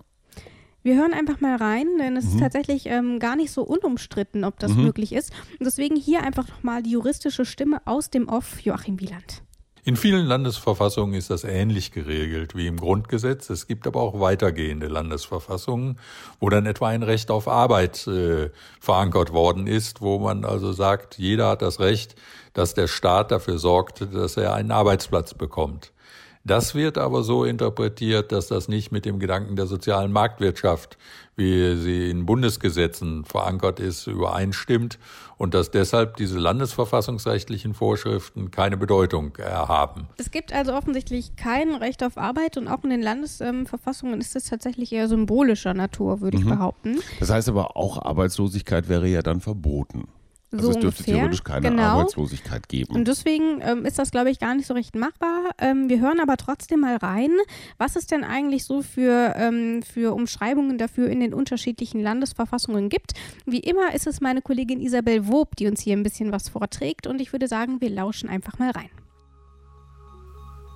[0.87, 2.31] Wir hören einfach mal rein, denn es mhm.
[2.31, 4.85] ist tatsächlich ähm, gar nicht so unumstritten, ob das mhm.
[4.85, 5.33] möglich ist.
[5.59, 9.43] Und deswegen hier einfach nochmal die juristische Stimme aus dem Off Joachim Wieland.
[9.83, 13.51] In vielen Landesverfassungen ist das ähnlich geregelt wie im Grundgesetz.
[13.51, 15.99] Es gibt aber auch weitergehende Landesverfassungen,
[16.39, 21.19] wo dann etwa ein Recht auf Arbeit äh, verankert worden ist, wo man also sagt,
[21.19, 22.15] jeder hat das Recht,
[22.53, 25.93] dass der Staat dafür sorgt, dass er einen Arbeitsplatz bekommt.
[26.47, 30.97] Das wird aber so interpretiert, dass das nicht mit dem Gedanken der sozialen Marktwirtschaft,
[31.35, 35.01] wie sie in Bundesgesetzen verankert ist, übereinstimmt
[35.39, 40.07] und dass deshalb diese landesverfassungsrechtlichen Vorschriften keine Bedeutung erhaben.
[40.19, 44.45] Es gibt also offensichtlich kein Recht auf Arbeit und auch in den Landesverfassungen ist es
[44.45, 46.51] tatsächlich eher symbolischer Natur, würde ich mhm.
[46.51, 47.01] behaupten.
[47.19, 50.07] Das heißt aber auch Arbeitslosigkeit wäre ja dann verboten.
[50.53, 51.15] Also so es dürfte ungefähr.
[51.15, 51.83] theoretisch keine genau.
[51.83, 52.95] Arbeitslosigkeit geben.
[52.95, 55.51] Und deswegen ähm, ist das, glaube ich, gar nicht so recht machbar.
[55.59, 57.31] Ähm, wir hören aber trotzdem mal rein,
[57.79, 63.15] was es denn eigentlich so für, ähm, für Umschreibungen dafür in den unterschiedlichen Landesverfassungen gibt.
[63.45, 67.07] Wie immer ist es meine Kollegin Isabel Wob, die uns hier ein bisschen was vorträgt.
[67.07, 68.91] Und ich würde sagen, wir lauschen einfach mal rein.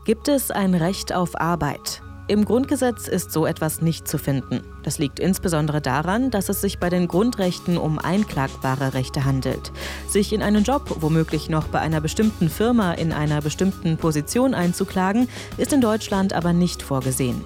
[0.05, 2.03] Gibt es ein Recht auf Arbeit?
[2.31, 4.61] Im Grundgesetz ist so etwas nicht zu finden.
[4.85, 9.73] Das liegt insbesondere daran, dass es sich bei den Grundrechten um einklagbare Rechte handelt.
[10.07, 15.29] Sich in einen Job, womöglich noch bei einer bestimmten Firma in einer bestimmten Position einzuklagen,
[15.57, 17.45] ist in Deutschland aber nicht vorgesehen.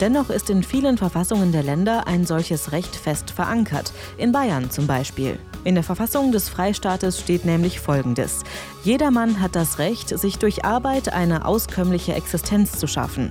[0.00, 4.86] Dennoch ist in vielen Verfassungen der Länder ein solches Recht fest verankert, in Bayern zum
[4.86, 5.38] Beispiel.
[5.64, 8.40] In der Verfassung des Freistaates steht nämlich Folgendes.
[8.82, 13.30] Jedermann hat das Recht, sich durch Arbeit eine auskömmliche Existenz zu schaffen.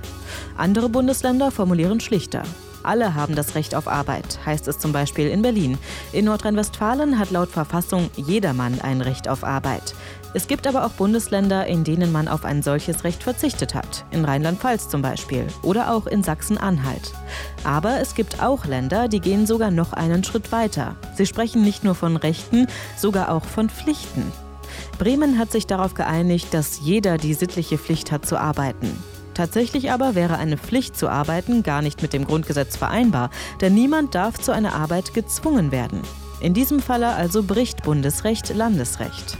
[0.56, 2.44] Andere Bundesländer formulieren schlichter.
[2.82, 5.78] Alle haben das Recht auf Arbeit, heißt es zum Beispiel in Berlin.
[6.12, 9.94] In Nordrhein-Westfalen hat laut Verfassung jedermann ein Recht auf Arbeit.
[10.34, 14.06] Es gibt aber auch Bundesländer, in denen man auf ein solches Recht verzichtet hat.
[14.10, 17.12] In Rheinland-Pfalz zum Beispiel oder auch in Sachsen-Anhalt.
[17.64, 20.96] Aber es gibt auch Länder, die gehen sogar noch einen Schritt weiter.
[21.16, 22.66] Sie sprechen nicht nur von Rechten,
[22.96, 24.32] sogar auch von Pflichten.
[24.98, 28.90] Bremen hat sich darauf geeinigt, dass jeder die sittliche Pflicht hat zu arbeiten.
[29.34, 34.14] Tatsächlich aber wäre eine Pflicht zu arbeiten gar nicht mit dem Grundgesetz vereinbar, denn niemand
[34.14, 36.02] darf zu einer Arbeit gezwungen werden.
[36.42, 39.38] In diesem Falle also bricht Bundesrecht Landesrecht.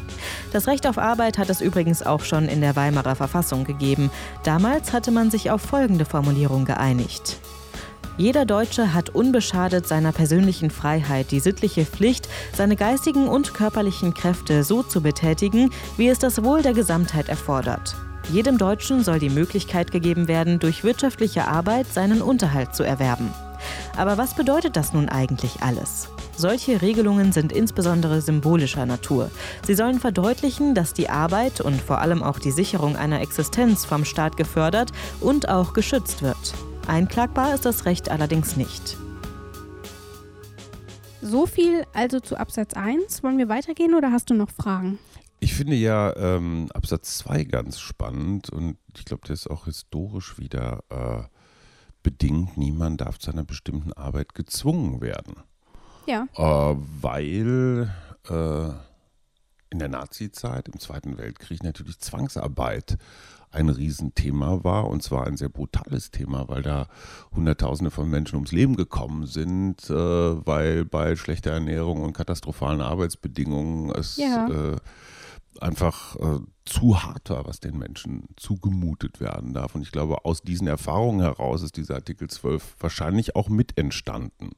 [0.53, 4.09] Das Recht auf Arbeit hat es übrigens auch schon in der Weimarer Verfassung gegeben.
[4.45, 7.41] Damals hatte man sich auf folgende Formulierung geeinigt.
[8.19, 14.63] Jeder Deutsche hat unbeschadet seiner persönlichen Freiheit die sittliche Pflicht, seine geistigen und körperlichen Kräfte
[14.63, 17.97] so zu betätigen, wie es das Wohl der Gesamtheit erfordert.
[18.31, 23.33] Jedem Deutschen soll die Möglichkeit gegeben werden, durch wirtschaftliche Arbeit seinen Unterhalt zu erwerben.
[23.97, 26.09] Aber was bedeutet das nun eigentlich alles?
[26.37, 29.31] Solche Regelungen sind insbesondere symbolischer Natur.
[29.67, 34.05] Sie sollen verdeutlichen, dass die Arbeit und vor allem auch die Sicherung einer Existenz vom
[34.05, 36.55] Staat gefördert und auch geschützt wird.
[36.87, 38.97] Einklagbar ist das Recht allerdings nicht.
[41.21, 43.23] So viel also zu Absatz 1.
[43.23, 44.99] Wollen wir weitergehen oder hast du noch Fragen?
[45.39, 50.39] Ich finde ja ähm, Absatz 2 ganz spannend und ich glaube, der ist auch historisch
[50.39, 51.23] wieder äh,
[52.03, 52.57] bedingt.
[52.57, 55.35] Niemand darf zu einer bestimmten Arbeit gezwungen werden.
[56.07, 56.27] Ja.
[56.35, 57.93] Äh, weil
[58.29, 58.69] äh,
[59.71, 62.99] in der Nazi-Zeit, im Zweiten Weltkrieg, natürlich Zwangsarbeit
[63.51, 66.89] ein Riesenthema war und zwar ein sehr brutales Thema, weil da
[67.35, 73.91] Hunderttausende von Menschen ums Leben gekommen sind, äh, weil bei schlechter Ernährung und katastrophalen Arbeitsbedingungen
[73.91, 74.49] es ja.
[74.49, 74.77] äh,
[75.61, 79.75] einfach äh, zu hart war, was den Menschen zugemutet werden darf.
[79.75, 84.53] Und ich glaube, aus diesen Erfahrungen heraus ist dieser Artikel 12 wahrscheinlich auch mit entstanden.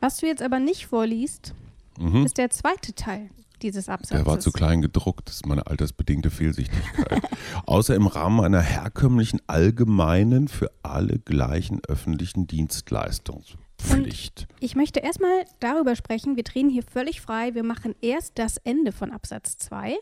[0.00, 1.54] Was du jetzt aber nicht vorliest,
[1.98, 2.24] mhm.
[2.24, 3.30] ist der zweite Teil
[3.62, 4.16] dieses Absatzes.
[4.16, 7.22] Der war zu klein gedruckt, das ist meine altersbedingte Fehlsichtigkeit.
[7.66, 14.46] Außer im Rahmen einer herkömmlichen allgemeinen für alle gleichen öffentlichen Dienstleistungspflicht.
[14.50, 18.56] Und ich möchte erstmal darüber sprechen, wir drehen hier völlig frei, wir machen erst das
[18.58, 19.96] Ende von Absatz 2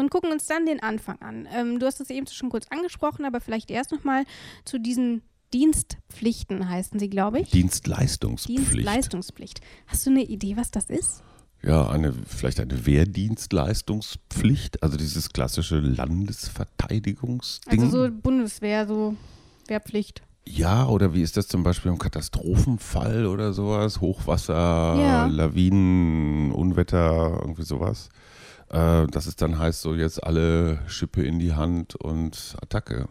[0.00, 1.46] und gucken uns dann den Anfang an.
[1.54, 4.24] Ähm, du hast es eben schon kurz angesprochen, aber vielleicht erst nochmal
[4.64, 7.50] zu diesen Dienstpflichten heißen sie, glaube ich.
[7.50, 8.68] Dienstleistungspflicht.
[8.72, 9.60] Dienstleistungspflicht.
[9.86, 11.22] Hast du eine Idee, was das ist?
[11.62, 17.82] ja, eine, vielleicht eine Wehrdienstleistungspflicht, also dieses klassische Landesverteidigungsding.
[17.82, 19.14] Also so Bundeswehr, so
[19.66, 20.22] Wehrpflicht.
[20.46, 24.00] Ja, oder wie ist das zum Beispiel im Katastrophenfall oder sowas?
[24.00, 24.54] Hochwasser,
[24.98, 25.26] Ja.
[25.26, 28.08] Lawinen, Unwetter, irgendwie sowas.
[28.70, 33.08] Äh, dass es dann heißt, so jetzt alle Schippe in die Hand und Attacke.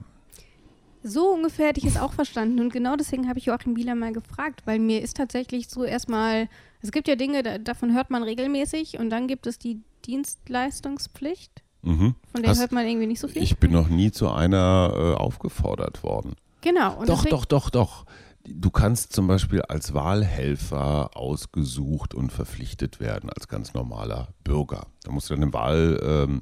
[1.03, 2.59] So ungefähr hätte ich es auch verstanden.
[2.59, 6.47] Und genau deswegen habe ich Joachim Bieler mal gefragt, weil mir ist tatsächlich so erstmal,
[6.81, 11.63] es gibt ja Dinge, da, davon hört man regelmäßig und dann gibt es die Dienstleistungspflicht,
[11.81, 12.15] Mhm.
[12.33, 13.41] von der Hast- hört man irgendwie nicht so viel.
[13.41, 16.33] Ich bin noch nie zu einer äh, aufgefordert worden.
[16.61, 16.97] genau.
[16.99, 18.05] Und doch, deswegen, doch, doch, doch.
[18.55, 24.87] Du kannst zum Beispiel als Wahlhelfer ausgesucht und verpflichtet werden als ganz normaler Bürger.
[25.03, 26.41] Da musst du dann im Wahl, ähm,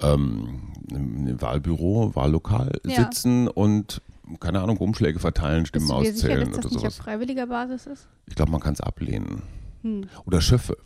[0.00, 3.04] ähm, im, Wahlbüro, Wahllokal Ja.
[3.04, 4.00] sitzen und
[4.38, 6.92] keine Ahnung, Umschläge verteilen, Bist Stimmen du dir sicher, auszählen dass das oder nicht auf
[6.94, 7.04] sowas.
[7.04, 8.08] freiwilliger Basis ist?
[8.26, 9.42] Ich glaube, man kann es ablehnen.
[9.82, 10.04] Hm.
[10.24, 10.76] Oder Schöffe.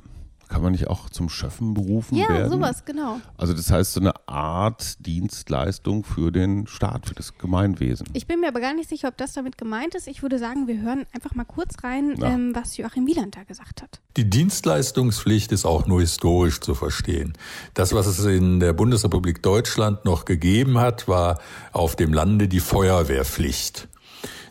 [0.48, 2.50] Kann man nicht auch zum Schöffen berufen Ja, werden?
[2.50, 3.20] sowas, genau.
[3.37, 8.07] Also das heißt so eine Art Dienstleistung für den Staat, für das Gemeinwesen.
[8.12, 10.07] Ich bin mir aber gar nicht sicher, ob das damit gemeint ist.
[10.07, 13.83] Ich würde sagen, wir hören einfach mal kurz rein, ähm, was Joachim Wieland da gesagt
[13.83, 14.00] hat.
[14.16, 17.33] Die Dienstleistungspflicht ist auch nur historisch zu verstehen.
[17.74, 21.40] Das, was es in der Bundesrepublik Deutschland noch gegeben hat, war
[21.72, 23.88] auf dem Lande die Feuerwehrpflicht.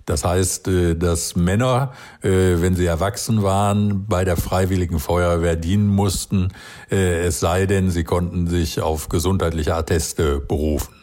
[0.05, 5.87] Das heißt, äh, dass Männer, äh, wenn sie erwachsen waren, bei der Freiwilligen Feuerwehr dienen
[5.87, 6.49] mussten,
[6.91, 10.93] äh, es sei denn, sie konnten sich auf gesundheitliche Atteste berufen.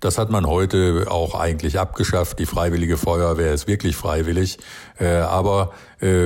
[0.00, 2.38] Das hat man heute auch eigentlich abgeschafft.
[2.38, 4.56] Die Freiwillige Feuerwehr ist wirklich freiwillig.
[4.98, 5.74] Aber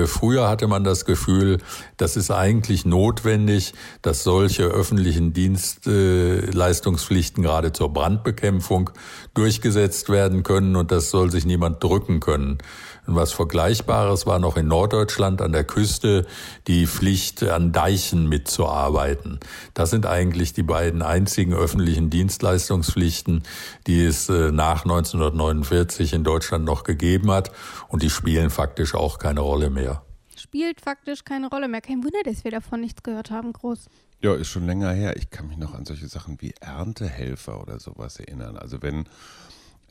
[0.05, 1.57] früher hatte man das Gefühl,
[1.97, 8.91] das ist eigentlich notwendig, dass solche öffentlichen Dienstleistungspflichten gerade zur Brandbekämpfung
[9.37, 12.57] durchgesetzt werden können und das soll sich niemand drücken können.
[13.05, 16.25] Und was Vergleichbares war noch in Norddeutschland an der Küste
[16.67, 19.39] die Pflicht, an Deichen mitzuarbeiten.
[19.73, 23.43] Das sind eigentlich die beiden einzigen öffentlichen Dienstleistungspflichten,
[23.85, 27.51] die es äh, nach 1949 in Deutschland noch gegeben hat.
[27.89, 30.01] Und die spielen faktisch auch keine Rolle mehr.
[30.45, 31.81] Spielt faktisch keine Rolle mehr.
[31.81, 33.87] Kein Wunder, dass wir davon nichts gehört haben, groß.
[34.21, 35.17] Ja, ist schon länger her.
[35.17, 38.55] Ich kann mich noch an solche Sachen wie Erntehelfer oder sowas erinnern.
[38.55, 39.05] Also wenn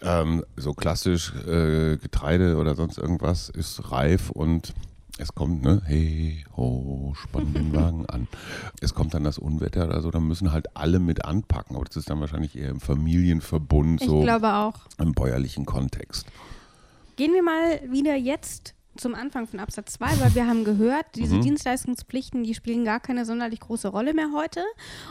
[0.01, 4.75] ähm, so klassisch äh, Getreide oder sonst irgendwas ist reif und
[5.19, 8.29] es kommt, ne, hey, ho, spann den Wagen an.
[8.81, 11.75] Es kommt dann das Unwetter oder so, dann müssen halt alle mit anpacken.
[11.75, 14.75] Aber das ist dann wahrscheinlich eher im Familienverbund, Ich so glaube auch.
[14.99, 16.27] im bäuerlichen Kontext.
[17.17, 21.37] Gehen wir mal wieder jetzt zum Anfang von Absatz 2, weil wir haben gehört, diese
[21.37, 21.43] Mhm.
[21.43, 24.63] Dienstleistungspflichten, die spielen gar keine sonderlich große Rolle mehr heute.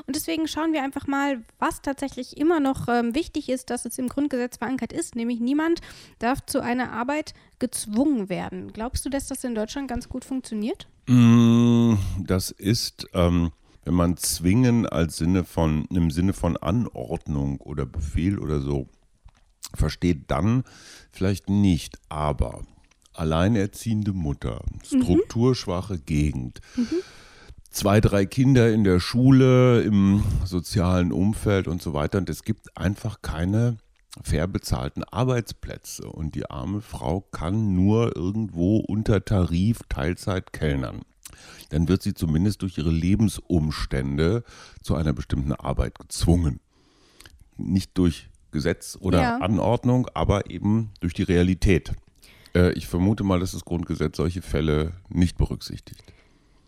[0.07, 3.97] Und deswegen schauen wir einfach mal, was tatsächlich immer noch ähm, wichtig ist, dass es
[3.97, 5.81] im Grundgesetz verankert ist, nämlich niemand
[6.19, 8.71] darf zu einer Arbeit gezwungen werden.
[8.73, 10.87] Glaubst du, dass das in Deutschland ganz gut funktioniert?
[11.07, 13.51] Mm, Das ist, ähm,
[13.85, 18.87] wenn man zwingen als Sinne von, im Sinne von Anordnung oder Befehl oder so
[19.75, 20.63] versteht, dann
[21.11, 21.97] vielleicht nicht.
[22.09, 22.61] Aber
[23.13, 26.61] alleinerziehende Mutter, strukturschwache Gegend,
[27.69, 32.17] zwei, drei Kinder in der Schule, im sozialen Umfeld und so weiter.
[32.19, 33.77] Und es gibt einfach keine
[34.21, 36.07] fair bezahlten Arbeitsplätze.
[36.07, 41.01] Und die arme Frau kann nur irgendwo unter Tarif Teilzeit kellnern.
[41.69, 44.43] Dann wird sie zumindest durch ihre Lebensumstände
[44.83, 46.59] zu einer bestimmten Arbeit gezwungen.
[47.57, 49.37] Nicht durch Gesetz oder Ja.
[49.37, 51.93] Anordnung, aber eben durch die Realität.
[52.55, 56.03] Äh, ich vermute mal, dass das Grundgesetz solche Fälle nicht berücksichtigt.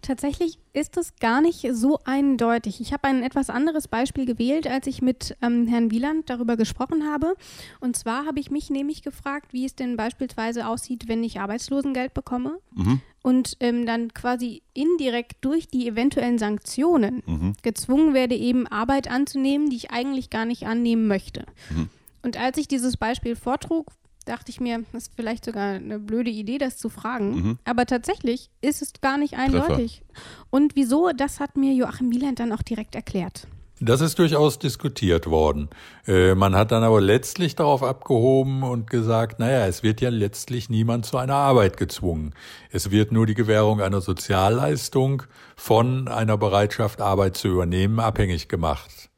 [0.02, 2.80] Tatsächlich ist es gar nicht so eindeutig.
[2.80, 7.06] Ich habe ein etwas anderes Beispiel gewählt, als ich mit ähm, Herrn Wieland darüber gesprochen
[7.12, 7.34] habe.
[7.80, 12.14] Und zwar habe ich mich nämlich gefragt, wie es denn beispielsweise aussieht, wenn ich Arbeitslosengeld
[12.14, 13.02] bekomme Mhm.
[13.24, 17.54] und ähm, dann quasi indirekt durch die eventuellen Sanktionen Mhm.
[17.64, 21.46] gezwungen werde, eben Arbeit anzunehmen, die ich eigentlich gar nicht annehmen möchte.
[21.72, 21.90] Mhm.
[22.22, 23.88] Und als ich dieses Beispiel vortrug,
[24.26, 27.36] dachte ich mir, das ist vielleicht sogar eine blöde Idee, das zu fragen.
[27.36, 27.60] Mhm.
[27.66, 30.04] Aber tatsächlich ist es gar nicht eindeutig.
[30.50, 33.48] Und wieso, das hat mir Joachim Wieland dann auch direkt erklärt.
[33.82, 35.70] Das ist durchaus diskutiert worden.
[36.08, 40.70] Äh, man hat dann aber letztlich darauf abgehoben und gesagt, naja, es wird ja letztlich
[40.70, 42.34] niemand zu einer Arbeit gezwungen.
[42.72, 45.24] Es wird nur die Gewährung einer Sozialleistung
[45.58, 49.10] von einer Bereitschaft, Arbeit zu übernehmen, abhängig gemacht.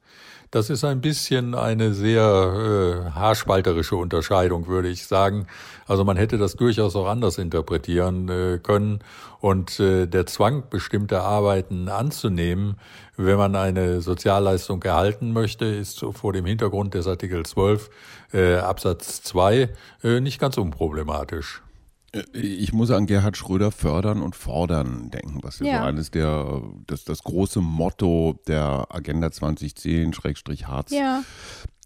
[0.50, 5.46] Das ist ein bisschen eine sehr äh, haarspalterische Unterscheidung, würde ich sagen.
[5.86, 9.00] Also man hätte das durchaus auch anders interpretieren äh, können.
[9.40, 12.76] Und äh, der Zwang, bestimmte Arbeiten anzunehmen,
[13.18, 17.90] wenn man eine Sozialleistung erhalten möchte, ist vor dem Hintergrund des Artikel 12
[18.32, 19.68] äh, Absatz 2
[20.02, 21.62] äh, nicht ganz unproblematisch.
[22.12, 25.78] Äh, ich muss an Gerhard Schröder fördern und fordern denken, was ja, ja.
[25.80, 31.22] so eines der, das, das große Motto der Agenda 2010-Harz ja.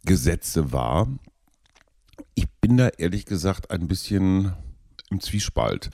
[0.05, 1.09] Gesetze war.
[2.35, 4.53] Ich bin da ehrlich gesagt ein bisschen
[5.11, 5.91] im Zwiespalt.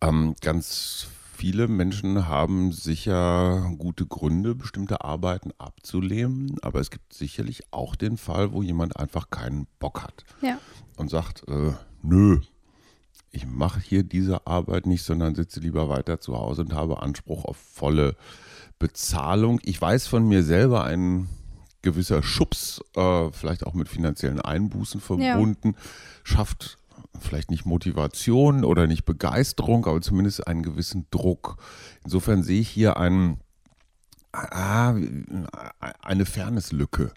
[0.00, 7.62] Ähm, ganz viele Menschen haben sicher gute Gründe, bestimmte Arbeiten abzulehnen, aber es gibt sicherlich
[7.70, 10.58] auch den Fall, wo jemand einfach keinen Bock hat ja.
[10.96, 11.72] und sagt, äh,
[12.02, 12.40] nö,
[13.32, 17.44] ich mache hier diese Arbeit nicht, sondern sitze lieber weiter zu Hause und habe Anspruch
[17.44, 18.16] auf volle
[18.78, 19.60] Bezahlung.
[19.62, 21.28] Ich weiß von mir selber, ein
[21.82, 25.80] gewisser Schubs, äh, vielleicht auch mit finanziellen Einbußen verbunden, ja.
[26.24, 26.78] schafft
[27.18, 31.56] vielleicht nicht Motivation oder nicht Begeisterung, aber zumindest einen gewissen Druck.
[32.04, 33.40] Insofern sehe ich hier einen,
[34.32, 34.94] ah,
[36.02, 37.12] eine Fairnesslücke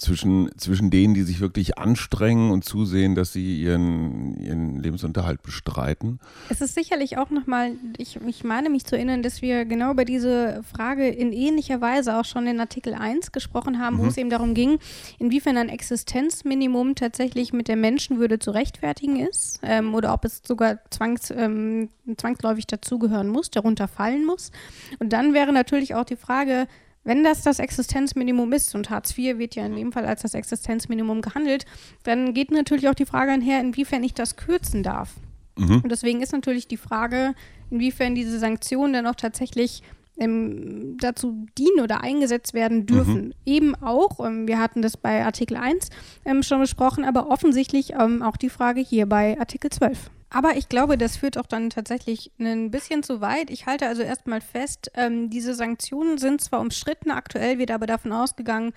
[0.00, 6.18] zwischen, zwischen denen, die sich wirklich anstrengen und zusehen, dass sie ihren, ihren Lebensunterhalt bestreiten.
[6.48, 10.04] Es ist sicherlich auch nochmal, ich, ich meine mich zu erinnern, dass wir genau über
[10.04, 14.00] diese Frage in ähnlicher Weise auch schon in Artikel 1 gesprochen haben, mhm.
[14.00, 14.78] wo es eben darum ging,
[15.18, 20.78] inwiefern ein Existenzminimum tatsächlich mit der Menschenwürde zu rechtfertigen ist ähm, oder ob es sogar
[20.90, 24.50] zwangs, ähm, zwangsläufig dazugehören muss, darunter fallen muss.
[24.98, 26.66] Und dann wäre natürlich auch die Frage,
[27.04, 30.34] wenn das das Existenzminimum ist, und Hartz IV wird ja in dem Fall als das
[30.34, 31.64] Existenzminimum gehandelt,
[32.02, 35.14] dann geht natürlich auch die Frage einher, inwiefern ich das kürzen darf.
[35.56, 35.80] Mhm.
[35.82, 37.34] Und deswegen ist natürlich die Frage,
[37.70, 39.82] inwiefern diese Sanktionen dann auch tatsächlich
[40.18, 43.28] ähm, dazu dienen oder eingesetzt werden dürfen.
[43.28, 43.34] Mhm.
[43.46, 45.88] Eben auch, ähm, wir hatten das bei Artikel 1
[46.26, 50.10] ähm, schon besprochen, aber offensichtlich ähm, auch die Frage hier bei Artikel 12.
[50.30, 53.50] Aber ich glaube, das führt auch dann tatsächlich ein bisschen zu weit.
[53.50, 58.12] Ich halte also erstmal fest, ähm, diese Sanktionen sind zwar umstritten, aktuell wird aber davon
[58.12, 58.72] ausgegangen,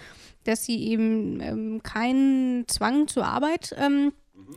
[0.45, 4.13] dass sie eben ähm, keinen Zwang zur Arbeit ähm,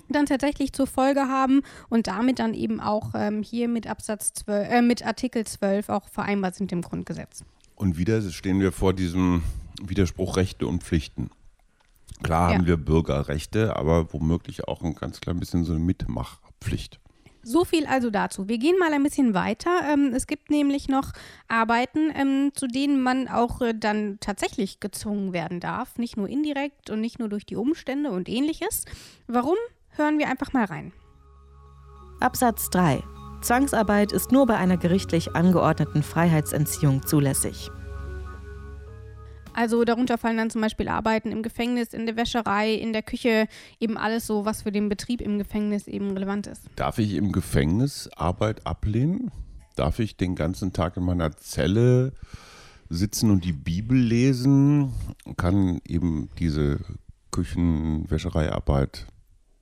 [0.09, 4.71] dann tatsächlich zur Folge haben und damit dann eben auch ähm, hier mit Absatz 12,
[4.71, 7.45] äh, mit Artikel 12 auch vereinbart sind im Grundgesetz.
[7.75, 9.43] Und wieder stehen wir vor diesem
[9.83, 11.29] Widerspruch Rechte und Pflichten.
[12.23, 12.57] Klar ja.
[12.57, 17.01] haben wir Bürgerrechte, aber womöglich auch ein ganz klein bisschen so eine Mitmach Pflicht.
[17.49, 18.49] So viel also dazu.
[18.49, 19.71] Wir gehen mal ein bisschen weiter.
[19.89, 21.13] Ähm, es gibt nämlich noch
[21.47, 25.97] Arbeiten, ähm, zu denen man auch äh, dann tatsächlich gezwungen werden darf.
[25.97, 28.85] Nicht nur indirekt und nicht nur durch die Umstände und ähnliches.
[29.29, 29.55] Warum?
[29.91, 30.93] Hören wir einfach mal rein.
[32.19, 33.05] Absatz 3.
[33.43, 37.71] Zwangsarbeit ist nur bei einer gerichtlich angeordneten Freiheitsentziehung zulässig.
[39.57, 43.49] Also darunter fallen dann zum Beispiel Arbeiten im Gefängnis, in der Wäscherei, in der Küche,
[43.81, 46.69] eben alles so, was für den Betrieb im Gefängnis eben relevant ist.
[46.77, 49.31] Darf ich im Gefängnis Arbeit ablehnen?
[49.75, 52.13] Darf ich den ganzen Tag in meiner Zelle
[52.91, 54.93] sitzen und die Bibel lesen?
[55.39, 56.79] Kann eben diese
[57.31, 59.07] Küchenwäschereiarbeit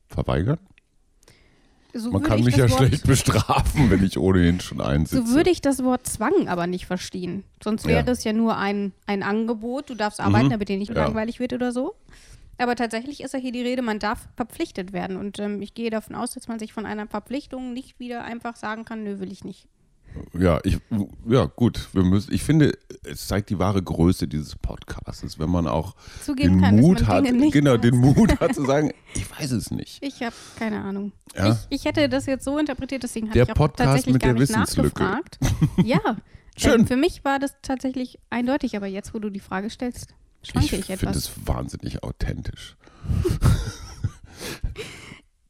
[0.09, 0.59] verweigern?
[1.97, 5.25] So Man kann mich ja Wort, schlecht bestrafen, wenn ich ohnehin schon einsitze.
[5.25, 7.45] So würde ich das Wort Zwang aber nicht verstehen.
[7.63, 8.13] Sonst wäre ja.
[8.13, 10.51] es ja nur ein, ein Angebot, du darfst arbeiten, mhm.
[10.51, 11.05] damit dir nicht ja.
[11.05, 11.95] langweilig wird oder so.
[12.59, 15.17] Aber tatsächlich ist ja hier die Rede, man darf verpflichtet werden.
[15.17, 18.57] Und ähm, ich gehe davon aus, dass man sich von einer Verpflichtung nicht wieder einfach
[18.57, 19.67] sagen kann, nö, will ich nicht.
[20.38, 20.79] Ja, ich,
[21.27, 21.88] ja, gut.
[21.92, 26.55] Wir müssen, ich finde, es zeigt die wahre Größe dieses Podcasts, wenn man auch Zugeben
[26.55, 27.81] den kann, Mut hat, genau, weiß.
[27.81, 30.03] den Mut hat zu sagen, ich weiß es nicht.
[30.03, 31.12] Ich habe keine Ahnung.
[31.37, 31.59] Ja?
[31.68, 34.35] Ich, ich, hätte das jetzt so interpretiert, deswegen habe ich auch Podcast tatsächlich mit gar
[34.35, 35.38] der nicht nachgefragt.
[35.85, 36.16] ja,
[36.57, 36.81] Schön.
[36.81, 40.77] Ähm, für mich war das tatsächlich eindeutig, aber jetzt, wo du die Frage stellst, schwanke
[40.77, 41.16] ich, ich etwas.
[41.16, 42.77] Ich finde es wahnsinnig authentisch.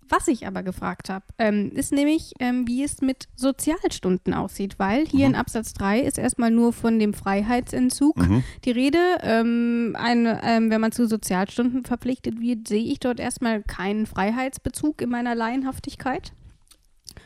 [0.09, 5.07] Was ich aber gefragt habe, ähm, ist nämlich, ähm, wie es mit Sozialstunden aussieht, weil
[5.07, 5.35] hier mhm.
[5.35, 8.45] in Absatz 3 ist erstmal nur von dem Freiheitsentzug mhm.
[8.65, 8.99] die Rede.
[9.23, 15.01] Ähm, eine, ähm, wenn man zu Sozialstunden verpflichtet wird, sehe ich dort erstmal keinen Freiheitsbezug
[15.01, 16.33] in meiner Laienhaftigkeit.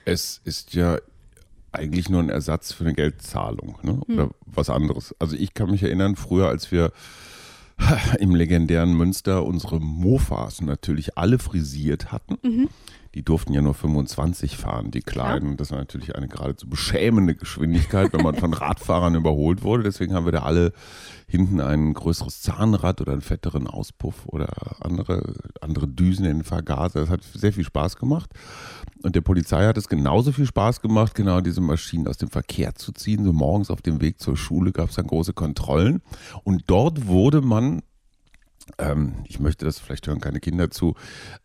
[0.04, 0.98] Es ist ja
[1.72, 4.00] eigentlich nur ein Ersatz für eine Geldzahlung ne?
[4.08, 4.30] oder mhm.
[4.46, 5.14] was anderes.
[5.18, 6.92] Also ich kann mich erinnern, früher, als wir
[8.18, 12.38] im legendären Münster unsere Mofas natürlich alle frisiert hatten.
[12.42, 12.68] Mhm.
[13.18, 15.50] Die durften ja nur 25 fahren, die Kleinen.
[15.50, 15.56] Ja.
[15.56, 19.82] Das war natürlich eine geradezu beschämende Geschwindigkeit, wenn man von Radfahrern überholt wurde.
[19.82, 20.70] Deswegen haben wir da alle
[21.26, 27.00] hinten ein größeres Zahnrad oder einen fetteren Auspuff oder andere, andere Düsen in den Vergaser.
[27.00, 28.30] Das hat sehr viel Spaß gemacht.
[29.02, 32.76] Und der Polizei hat es genauso viel Spaß gemacht, genau diese Maschinen aus dem Verkehr
[32.76, 33.24] zu ziehen.
[33.24, 36.02] So morgens auf dem Weg zur Schule gab es dann große Kontrollen.
[36.44, 37.82] Und dort wurde man
[38.78, 40.94] ähm, ich möchte das, vielleicht hören keine Kinder zu,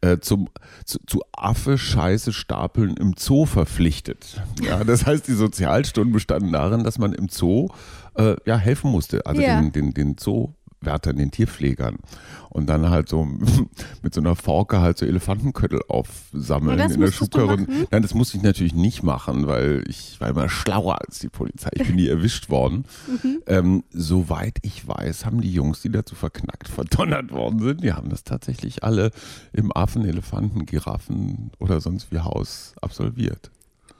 [0.02, 0.50] äh, zum,
[0.86, 4.42] zu, zu Affe Scheiße stapeln im Zoo verpflichtet.
[4.62, 7.70] Ja, das heißt, die Sozialstunden bestanden darin, dass man im Zoo
[8.16, 9.60] äh, ja, helfen musste, also ja.
[9.60, 10.54] den, den, den Zoo
[10.86, 11.98] Wärtern, den Tierpflegern.
[12.50, 13.26] Und dann halt so
[14.04, 17.58] mit so einer Forke halt so Elefantenköttel aufsammeln in der Schubkarre.
[17.90, 21.70] Nein, das musste ich natürlich nicht machen, weil ich war immer schlauer als die Polizei.
[21.74, 22.86] Ich bin nie erwischt worden.
[23.08, 23.42] Mhm.
[23.48, 28.10] Ähm, soweit ich weiß, haben die Jungs, die dazu verknackt, verdonnert worden sind, die haben
[28.10, 29.12] das tatsächlich alle
[29.52, 33.52] im Affen, Elefanten, Giraffen oder sonst wie Haus absolviert.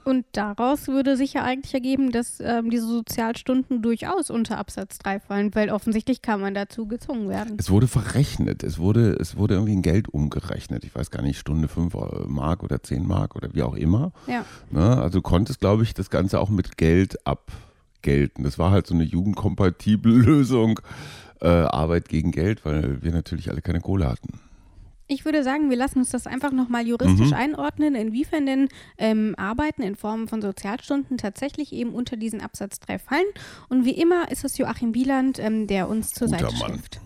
[0.04, 5.20] Und daraus würde sich ja eigentlich ergeben, dass ähm, diese Sozialstunden durchaus unter Absatz 3
[5.20, 7.56] fallen, weil offensichtlich kann man dazu gezwungen werden.
[7.58, 10.84] Es wurde verrechnet, es wurde, es wurde irgendwie in Geld umgerechnet.
[10.84, 11.94] Ich weiß gar nicht, Stunde 5
[12.26, 14.12] Mark oder 10 Mark oder wie auch immer.
[14.26, 14.44] Ja.
[14.70, 14.98] Ne?
[15.00, 18.44] Also konntest, glaube ich, das Ganze auch mit Geld abgelten.
[18.44, 20.80] Das war halt so eine jugendkompatible Lösung,
[21.40, 24.40] äh, Arbeit gegen Geld, weil wir natürlich alle keine Kohle hatten.
[25.06, 27.34] Ich würde sagen, wir lassen uns das einfach nochmal juristisch mhm.
[27.34, 32.98] einordnen, inwiefern denn ähm, Arbeiten in Form von Sozialstunden tatsächlich eben unter diesen Absatz 3
[32.98, 33.26] fallen.
[33.68, 37.00] Und wie immer ist es Joachim Wieland, ähm, der uns zur Guter Seite hilft.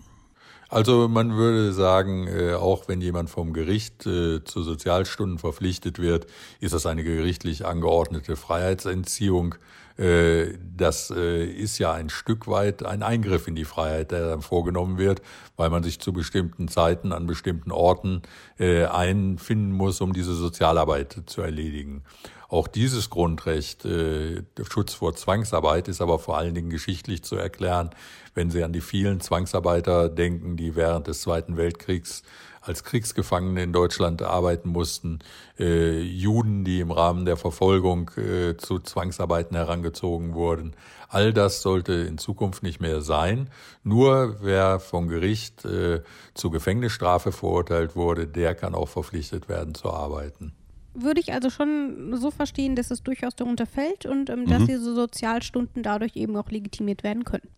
[0.69, 6.27] Also man würde sagen, äh, auch wenn jemand vom Gericht äh, zu Sozialstunden verpflichtet wird,
[6.61, 9.55] ist das eine gerichtlich angeordnete Freiheitsentziehung.
[9.99, 14.43] Äh, das äh, ist ja ein Stück weit ein Eingriff in die Freiheit, der dann
[14.43, 15.23] vorgenommen wird,
[15.57, 18.23] weil man sich zu bestimmten Zeiten an bestimmten Orten
[18.59, 22.05] äh, einfinden muss, um diese Sozialarbeit zu erledigen.
[22.49, 27.91] Auch dieses Grundrecht, äh, Schutz vor Zwangsarbeit, ist aber vor allen Dingen geschichtlich zu erklären,
[28.35, 32.23] wenn Sie an die vielen Zwangsarbeiter denken, die während des Zweiten Weltkriegs
[32.69, 35.21] als Kriegsgefangene in Deutschland arbeiten mussten,
[35.59, 40.75] äh, Juden, die im Rahmen der Verfolgung äh, zu Zwangsarbeiten herangezogen wurden.
[41.09, 43.49] All das sollte in Zukunft nicht mehr sein.
[43.83, 46.03] Nur wer vom Gericht äh,
[46.35, 50.53] zu Gefängnisstrafe verurteilt wurde, der kann auch verpflichtet werden zu arbeiten
[51.01, 54.67] würde ich also schon so verstehen, dass es durchaus darunter fällt und ähm, dass mhm.
[54.67, 57.49] diese Sozialstunden dadurch eben auch legitimiert werden können.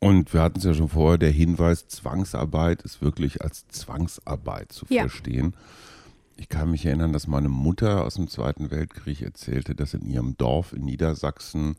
[0.00, 4.86] Und wir hatten es ja schon vorher, der Hinweis, Zwangsarbeit ist wirklich als Zwangsarbeit zu
[4.88, 5.02] ja.
[5.02, 5.54] verstehen.
[6.36, 10.36] Ich kann mich erinnern, dass meine Mutter aus dem Zweiten Weltkrieg erzählte, dass in ihrem
[10.36, 11.76] Dorf in Niedersachsen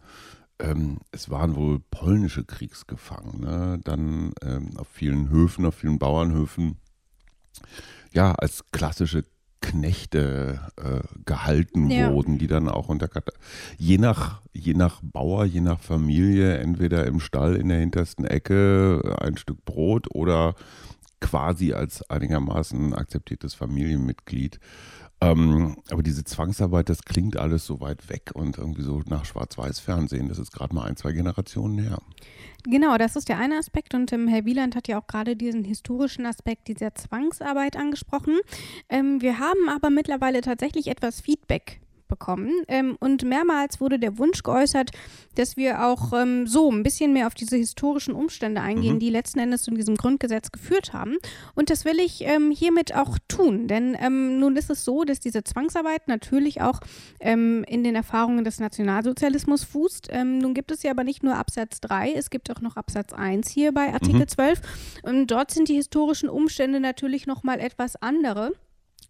[0.60, 6.78] ähm, es waren wohl polnische Kriegsgefangene, dann ähm, auf vielen Höfen, auf vielen Bauernhöfen,
[8.14, 9.26] ja, als klassische
[9.66, 12.12] Knechte äh, gehalten ja.
[12.12, 13.10] wurden, die dann auch unter
[13.78, 19.16] je nach je nach Bauer, je nach Familie entweder im Stall in der hintersten Ecke
[19.20, 20.56] ein Stück Brot oder
[21.20, 24.60] quasi als einigermaßen akzeptiertes Familienmitglied.
[25.22, 30.28] Ähm, aber diese Zwangsarbeit, das klingt alles so weit weg und irgendwie so nach Schwarz-Weiß-Fernsehen.
[30.28, 32.00] Das ist gerade mal ein, zwei Generationen her.
[32.64, 35.64] Genau, das ist der eine Aspekt und ähm, Herr Wieland hat ja auch gerade diesen
[35.64, 38.40] historischen Aspekt dieser Zwangsarbeit angesprochen.
[38.90, 42.52] Ähm, wir haben aber mittlerweile tatsächlich etwas Feedback bekommen.
[42.68, 44.92] Ähm, und mehrmals wurde der Wunsch geäußert,
[45.36, 49.00] dass wir auch ähm, so ein bisschen mehr auf diese historischen Umstände eingehen, mhm.
[49.00, 51.18] die letzten Endes zu diesem Grundgesetz geführt haben.
[51.56, 53.68] Und das will ich ähm, hiermit auch tun.
[53.68, 56.80] Denn ähm, nun ist es so, dass diese Zwangsarbeit natürlich auch
[57.20, 60.10] ähm, in den Erfahrungen des Nationalsozialismus fußt.
[60.12, 63.14] Ähm, nun gibt es ja aber nicht nur Absatz 3, es gibt auch noch Absatz
[63.14, 64.28] 1 hier bei Artikel mhm.
[64.28, 64.62] 12.
[65.04, 68.52] Und dort sind die historischen Umstände natürlich nochmal etwas andere.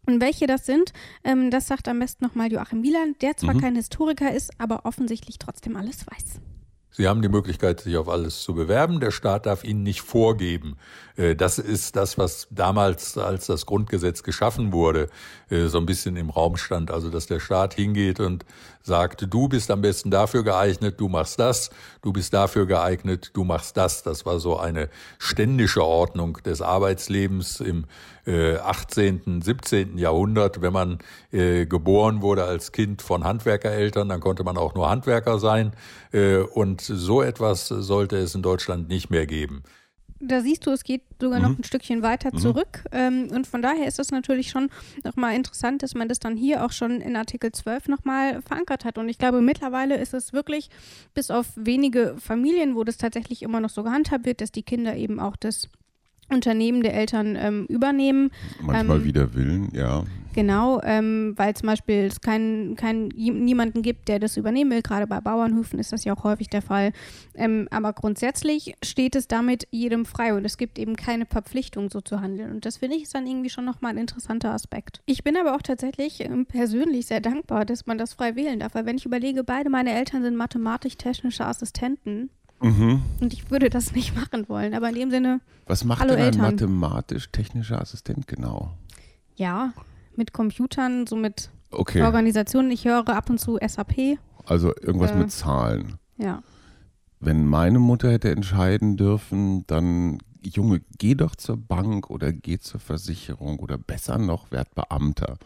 [0.05, 0.93] Und welche das sind,
[1.23, 3.61] ähm, das sagt am besten nochmal Joachim Wieland, der zwar mhm.
[3.61, 6.39] kein Historiker ist, aber offensichtlich trotzdem alles weiß.
[6.97, 9.01] Sie haben die Möglichkeit, sich auf alles zu bewerben.
[9.01, 10.77] Der Staat darf Ihnen nicht vorgeben.
[11.17, 15.09] Äh, das ist das, was damals, als das Grundgesetz geschaffen wurde,
[15.49, 16.91] äh, so ein bisschen im Raum stand.
[16.91, 18.45] Also, dass der Staat hingeht und
[18.81, 21.69] sagt, du bist am besten dafür geeignet, du machst das,
[22.01, 24.03] du bist dafür geeignet, du machst das.
[24.03, 24.87] Das war so eine
[25.19, 27.87] ständische Ordnung des Arbeitslebens im
[28.27, 29.97] 18., äh, 17.
[29.97, 30.61] Jahrhundert.
[30.61, 30.99] Wenn man
[31.31, 35.73] geboren wurde als Kind von Handwerkereltern, dann konnte man auch nur Handwerker sein.
[36.53, 39.63] Und so etwas sollte es in Deutschland nicht mehr geben
[40.19, 41.45] da siehst du, es geht sogar mhm.
[41.45, 42.39] noch ein Stückchen weiter mhm.
[42.39, 42.83] zurück.
[42.91, 44.69] Ähm, und von daher ist es natürlich schon
[45.03, 48.97] nochmal interessant, dass man das dann hier auch schon in Artikel 12 nochmal verankert hat.
[48.97, 50.69] Und ich glaube, mittlerweile ist es wirklich,
[51.13, 54.95] bis auf wenige Familien, wo das tatsächlich immer noch so gehandhabt wird, dass die Kinder
[54.95, 55.69] eben auch das
[56.29, 58.31] Unternehmen der Eltern ähm, übernehmen.
[58.61, 60.03] Manchmal ähm, wider Willen, ja.
[60.35, 64.81] Genau, ähm, weil zum Beispiel es kein, kein, niemanden gibt, der das übernehmen will.
[64.81, 66.91] Gerade bei Bauernhöfen ist das ja auch häufig der Fall.
[67.35, 72.01] Ähm, aber grundsätzlich steht es damit jedem frei und es gibt eben keine Verpflichtung, so
[72.01, 72.51] zu handeln.
[72.51, 75.01] Und das finde ich ist dann irgendwie schon nochmal ein interessanter Aspekt.
[75.05, 78.75] Ich bin aber auch tatsächlich ähm, persönlich sehr dankbar, dass man das frei wählen darf,
[78.75, 82.29] weil wenn ich überlege, beide meine Eltern sind mathematisch-technische Assistenten
[82.61, 83.01] Mhm.
[83.19, 84.73] Und ich würde das nicht machen wollen.
[84.73, 85.41] Aber in dem Sinne.
[85.65, 88.71] Was macht Hallo denn ein mathematisch-technischer Assistent genau?
[89.35, 89.73] Ja,
[90.15, 92.01] mit Computern, so mit okay.
[92.03, 92.71] Organisationen.
[92.71, 94.17] Ich höre ab und zu SAP.
[94.45, 95.95] Also irgendwas äh, mit Zahlen.
[96.17, 96.41] Ja.
[97.19, 102.79] Wenn meine Mutter hätte entscheiden dürfen, dann Junge, geh doch zur Bank oder geh zur
[102.79, 105.37] Versicherung oder besser noch, werd Beamter.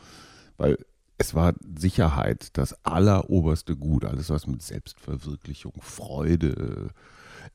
[0.57, 0.77] Weil
[1.19, 4.05] es war Sicherheit das alleroberste Gut.
[4.05, 6.91] Alles, was mit Selbstverwirklichung, Freude,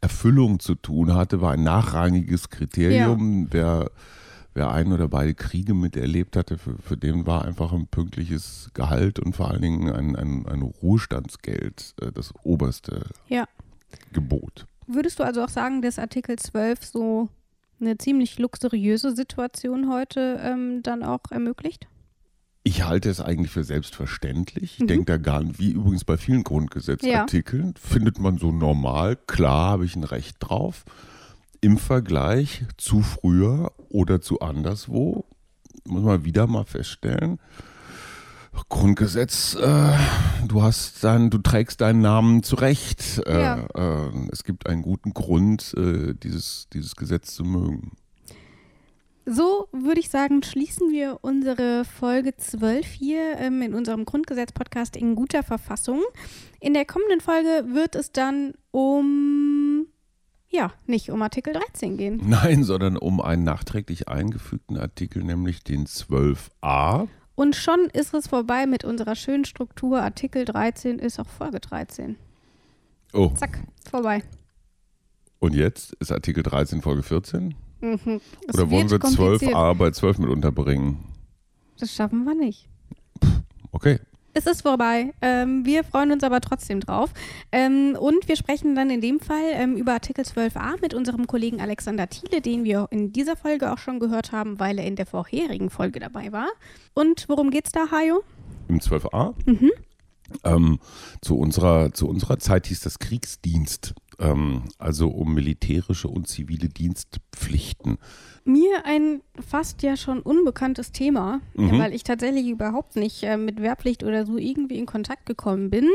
[0.03, 3.45] Erfüllung zu tun hatte, war ein nachrangiges Kriterium.
[3.45, 3.49] Ja.
[3.51, 3.91] Wer,
[4.53, 9.19] wer ein oder beide Kriege miterlebt hatte, für, für den war einfach ein pünktliches Gehalt
[9.19, 13.49] und vor allen Dingen ein, ein, ein Ruhestandsgeld äh, das oberste ja.
[14.13, 14.67] Gebot.
[14.87, 17.31] Würdest du also auch sagen, dass Artikel 12 so
[17.81, 21.89] eine ziemlich luxuriöse Situation heute ähm, dann auch ermöglicht?
[22.67, 24.75] Ich halte es eigentlich für selbstverständlich.
[24.75, 24.87] Ich mhm.
[24.87, 27.73] denke da gar nicht, wie übrigens bei vielen Grundgesetzartikeln, ja.
[27.81, 30.85] findet man so normal, klar habe ich ein Recht drauf.
[31.61, 35.27] Im Vergleich zu früher oder zu anderswo,
[35.85, 37.39] muss man wieder mal feststellen,
[38.69, 39.93] Grundgesetz, äh,
[40.47, 43.21] du hast dein, du trägst deinen Namen zurecht.
[43.27, 43.67] Äh, ja.
[43.75, 47.93] äh, es gibt einen guten Grund, äh, dieses, dieses Gesetz zu mögen.
[49.27, 55.15] So würde ich sagen, schließen wir unsere Folge 12 hier ähm, in unserem Grundgesetz-Podcast in
[55.15, 56.03] guter Verfassung.
[56.61, 59.87] In der kommenden Folge wird es dann um,
[60.49, 62.21] ja, nicht um Artikel 13 gehen.
[62.27, 67.09] Nein, sondern um einen nachträglich eingefügten Artikel, nämlich den 12a.
[67.35, 70.03] Und schon ist es vorbei mit unserer schönen Struktur.
[70.03, 72.17] Artikel 13 ist auch Folge 13.
[73.15, 73.33] Oh.
[73.37, 73.61] Zack,
[73.91, 74.23] vorbei.
[75.39, 77.55] Und jetzt ist Artikel 13 Folge 14?
[77.85, 78.21] Mhm.
[78.49, 81.05] Oder wollen wir 12a bei 12 mit unterbringen?
[81.79, 82.67] Das schaffen wir nicht.
[83.73, 83.99] Okay.
[84.33, 85.13] Es ist vorbei.
[85.21, 87.11] Ähm, wir freuen uns aber trotzdem drauf.
[87.53, 91.61] Ähm, und wir sprechen dann in dem Fall ähm, über Artikel 12a mit unserem Kollegen
[91.61, 95.07] Alexander Thiele, den wir in dieser Folge auch schon gehört haben, weil er in der
[95.07, 96.49] vorherigen Folge dabei war.
[96.95, 98.25] Und worum geht's da, Hajo?
[98.69, 99.35] Im 12a?
[99.45, 99.71] Mhm.
[100.43, 100.79] Ähm,
[101.21, 107.99] zu, unserer, zu unserer Zeit hieß das Kriegsdienst ähm, also um militärische und zivile Dienstpflichten.
[108.45, 111.79] Mir ein fast ja schon unbekanntes Thema, mhm.
[111.79, 115.89] weil ich tatsächlich überhaupt nicht äh, mit Wehrpflicht oder so irgendwie in Kontakt gekommen bin.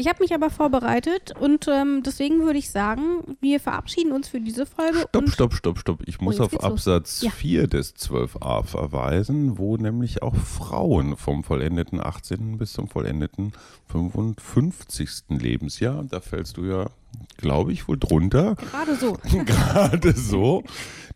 [0.00, 4.40] Ich habe mich aber vorbereitet und ähm, deswegen würde ich sagen, wir verabschieden uns für
[4.40, 5.00] diese Folge.
[5.08, 6.02] Stopp, stopp, stopp, stopp.
[6.06, 7.32] Ich muss auf Absatz ja.
[7.32, 12.58] 4 des 12a verweisen, wo nämlich auch Frauen vom vollendeten 18.
[12.58, 13.52] bis zum vollendeten
[13.88, 15.24] 55.
[15.30, 16.86] Lebensjahr, da fällst du ja
[17.36, 18.54] glaube ich, wohl drunter.
[18.56, 19.16] Gerade so.
[19.44, 20.64] Gerade so.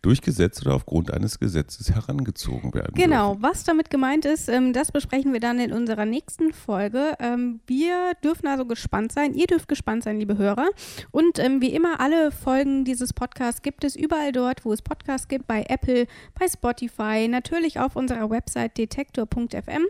[0.03, 2.93] Durch Gesetz oder aufgrund eines Gesetzes herangezogen werden.
[2.93, 3.43] Genau, dürfen.
[3.43, 7.15] was damit gemeint ist, ähm, das besprechen wir dann in unserer nächsten Folge.
[7.19, 9.33] Ähm, wir dürfen also gespannt sein.
[9.33, 10.69] Ihr dürft gespannt sein, liebe Hörer.
[11.11, 15.27] Und ähm, wie immer, alle Folgen dieses Podcasts gibt es überall dort, wo es Podcasts
[15.27, 16.05] gibt, bei Apple,
[16.37, 19.87] bei Spotify, natürlich auf unserer Website detektor.fm.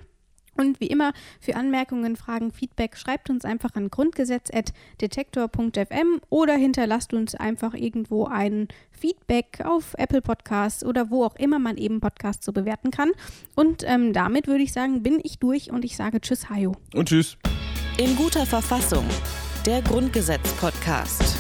[0.56, 7.36] Und wie immer, für Anmerkungen, Fragen, Feedback, schreibt uns einfach an grundgesetz.detektor.fm oder hinterlasst uns
[7.36, 12.54] einfach irgendwo ein Feedback auf Apple Podcasts oder wo auch immer man eben Podcasts so
[12.54, 13.12] bewerten kann.
[13.56, 16.76] Und ähm, damit würde ich sagen, bin ich durch und ich sage Tschüss, Hajo.
[16.94, 17.38] Und Tschüss.
[17.98, 19.06] In guter Verfassung.
[19.66, 21.38] Der Grundgesetz-Podcast.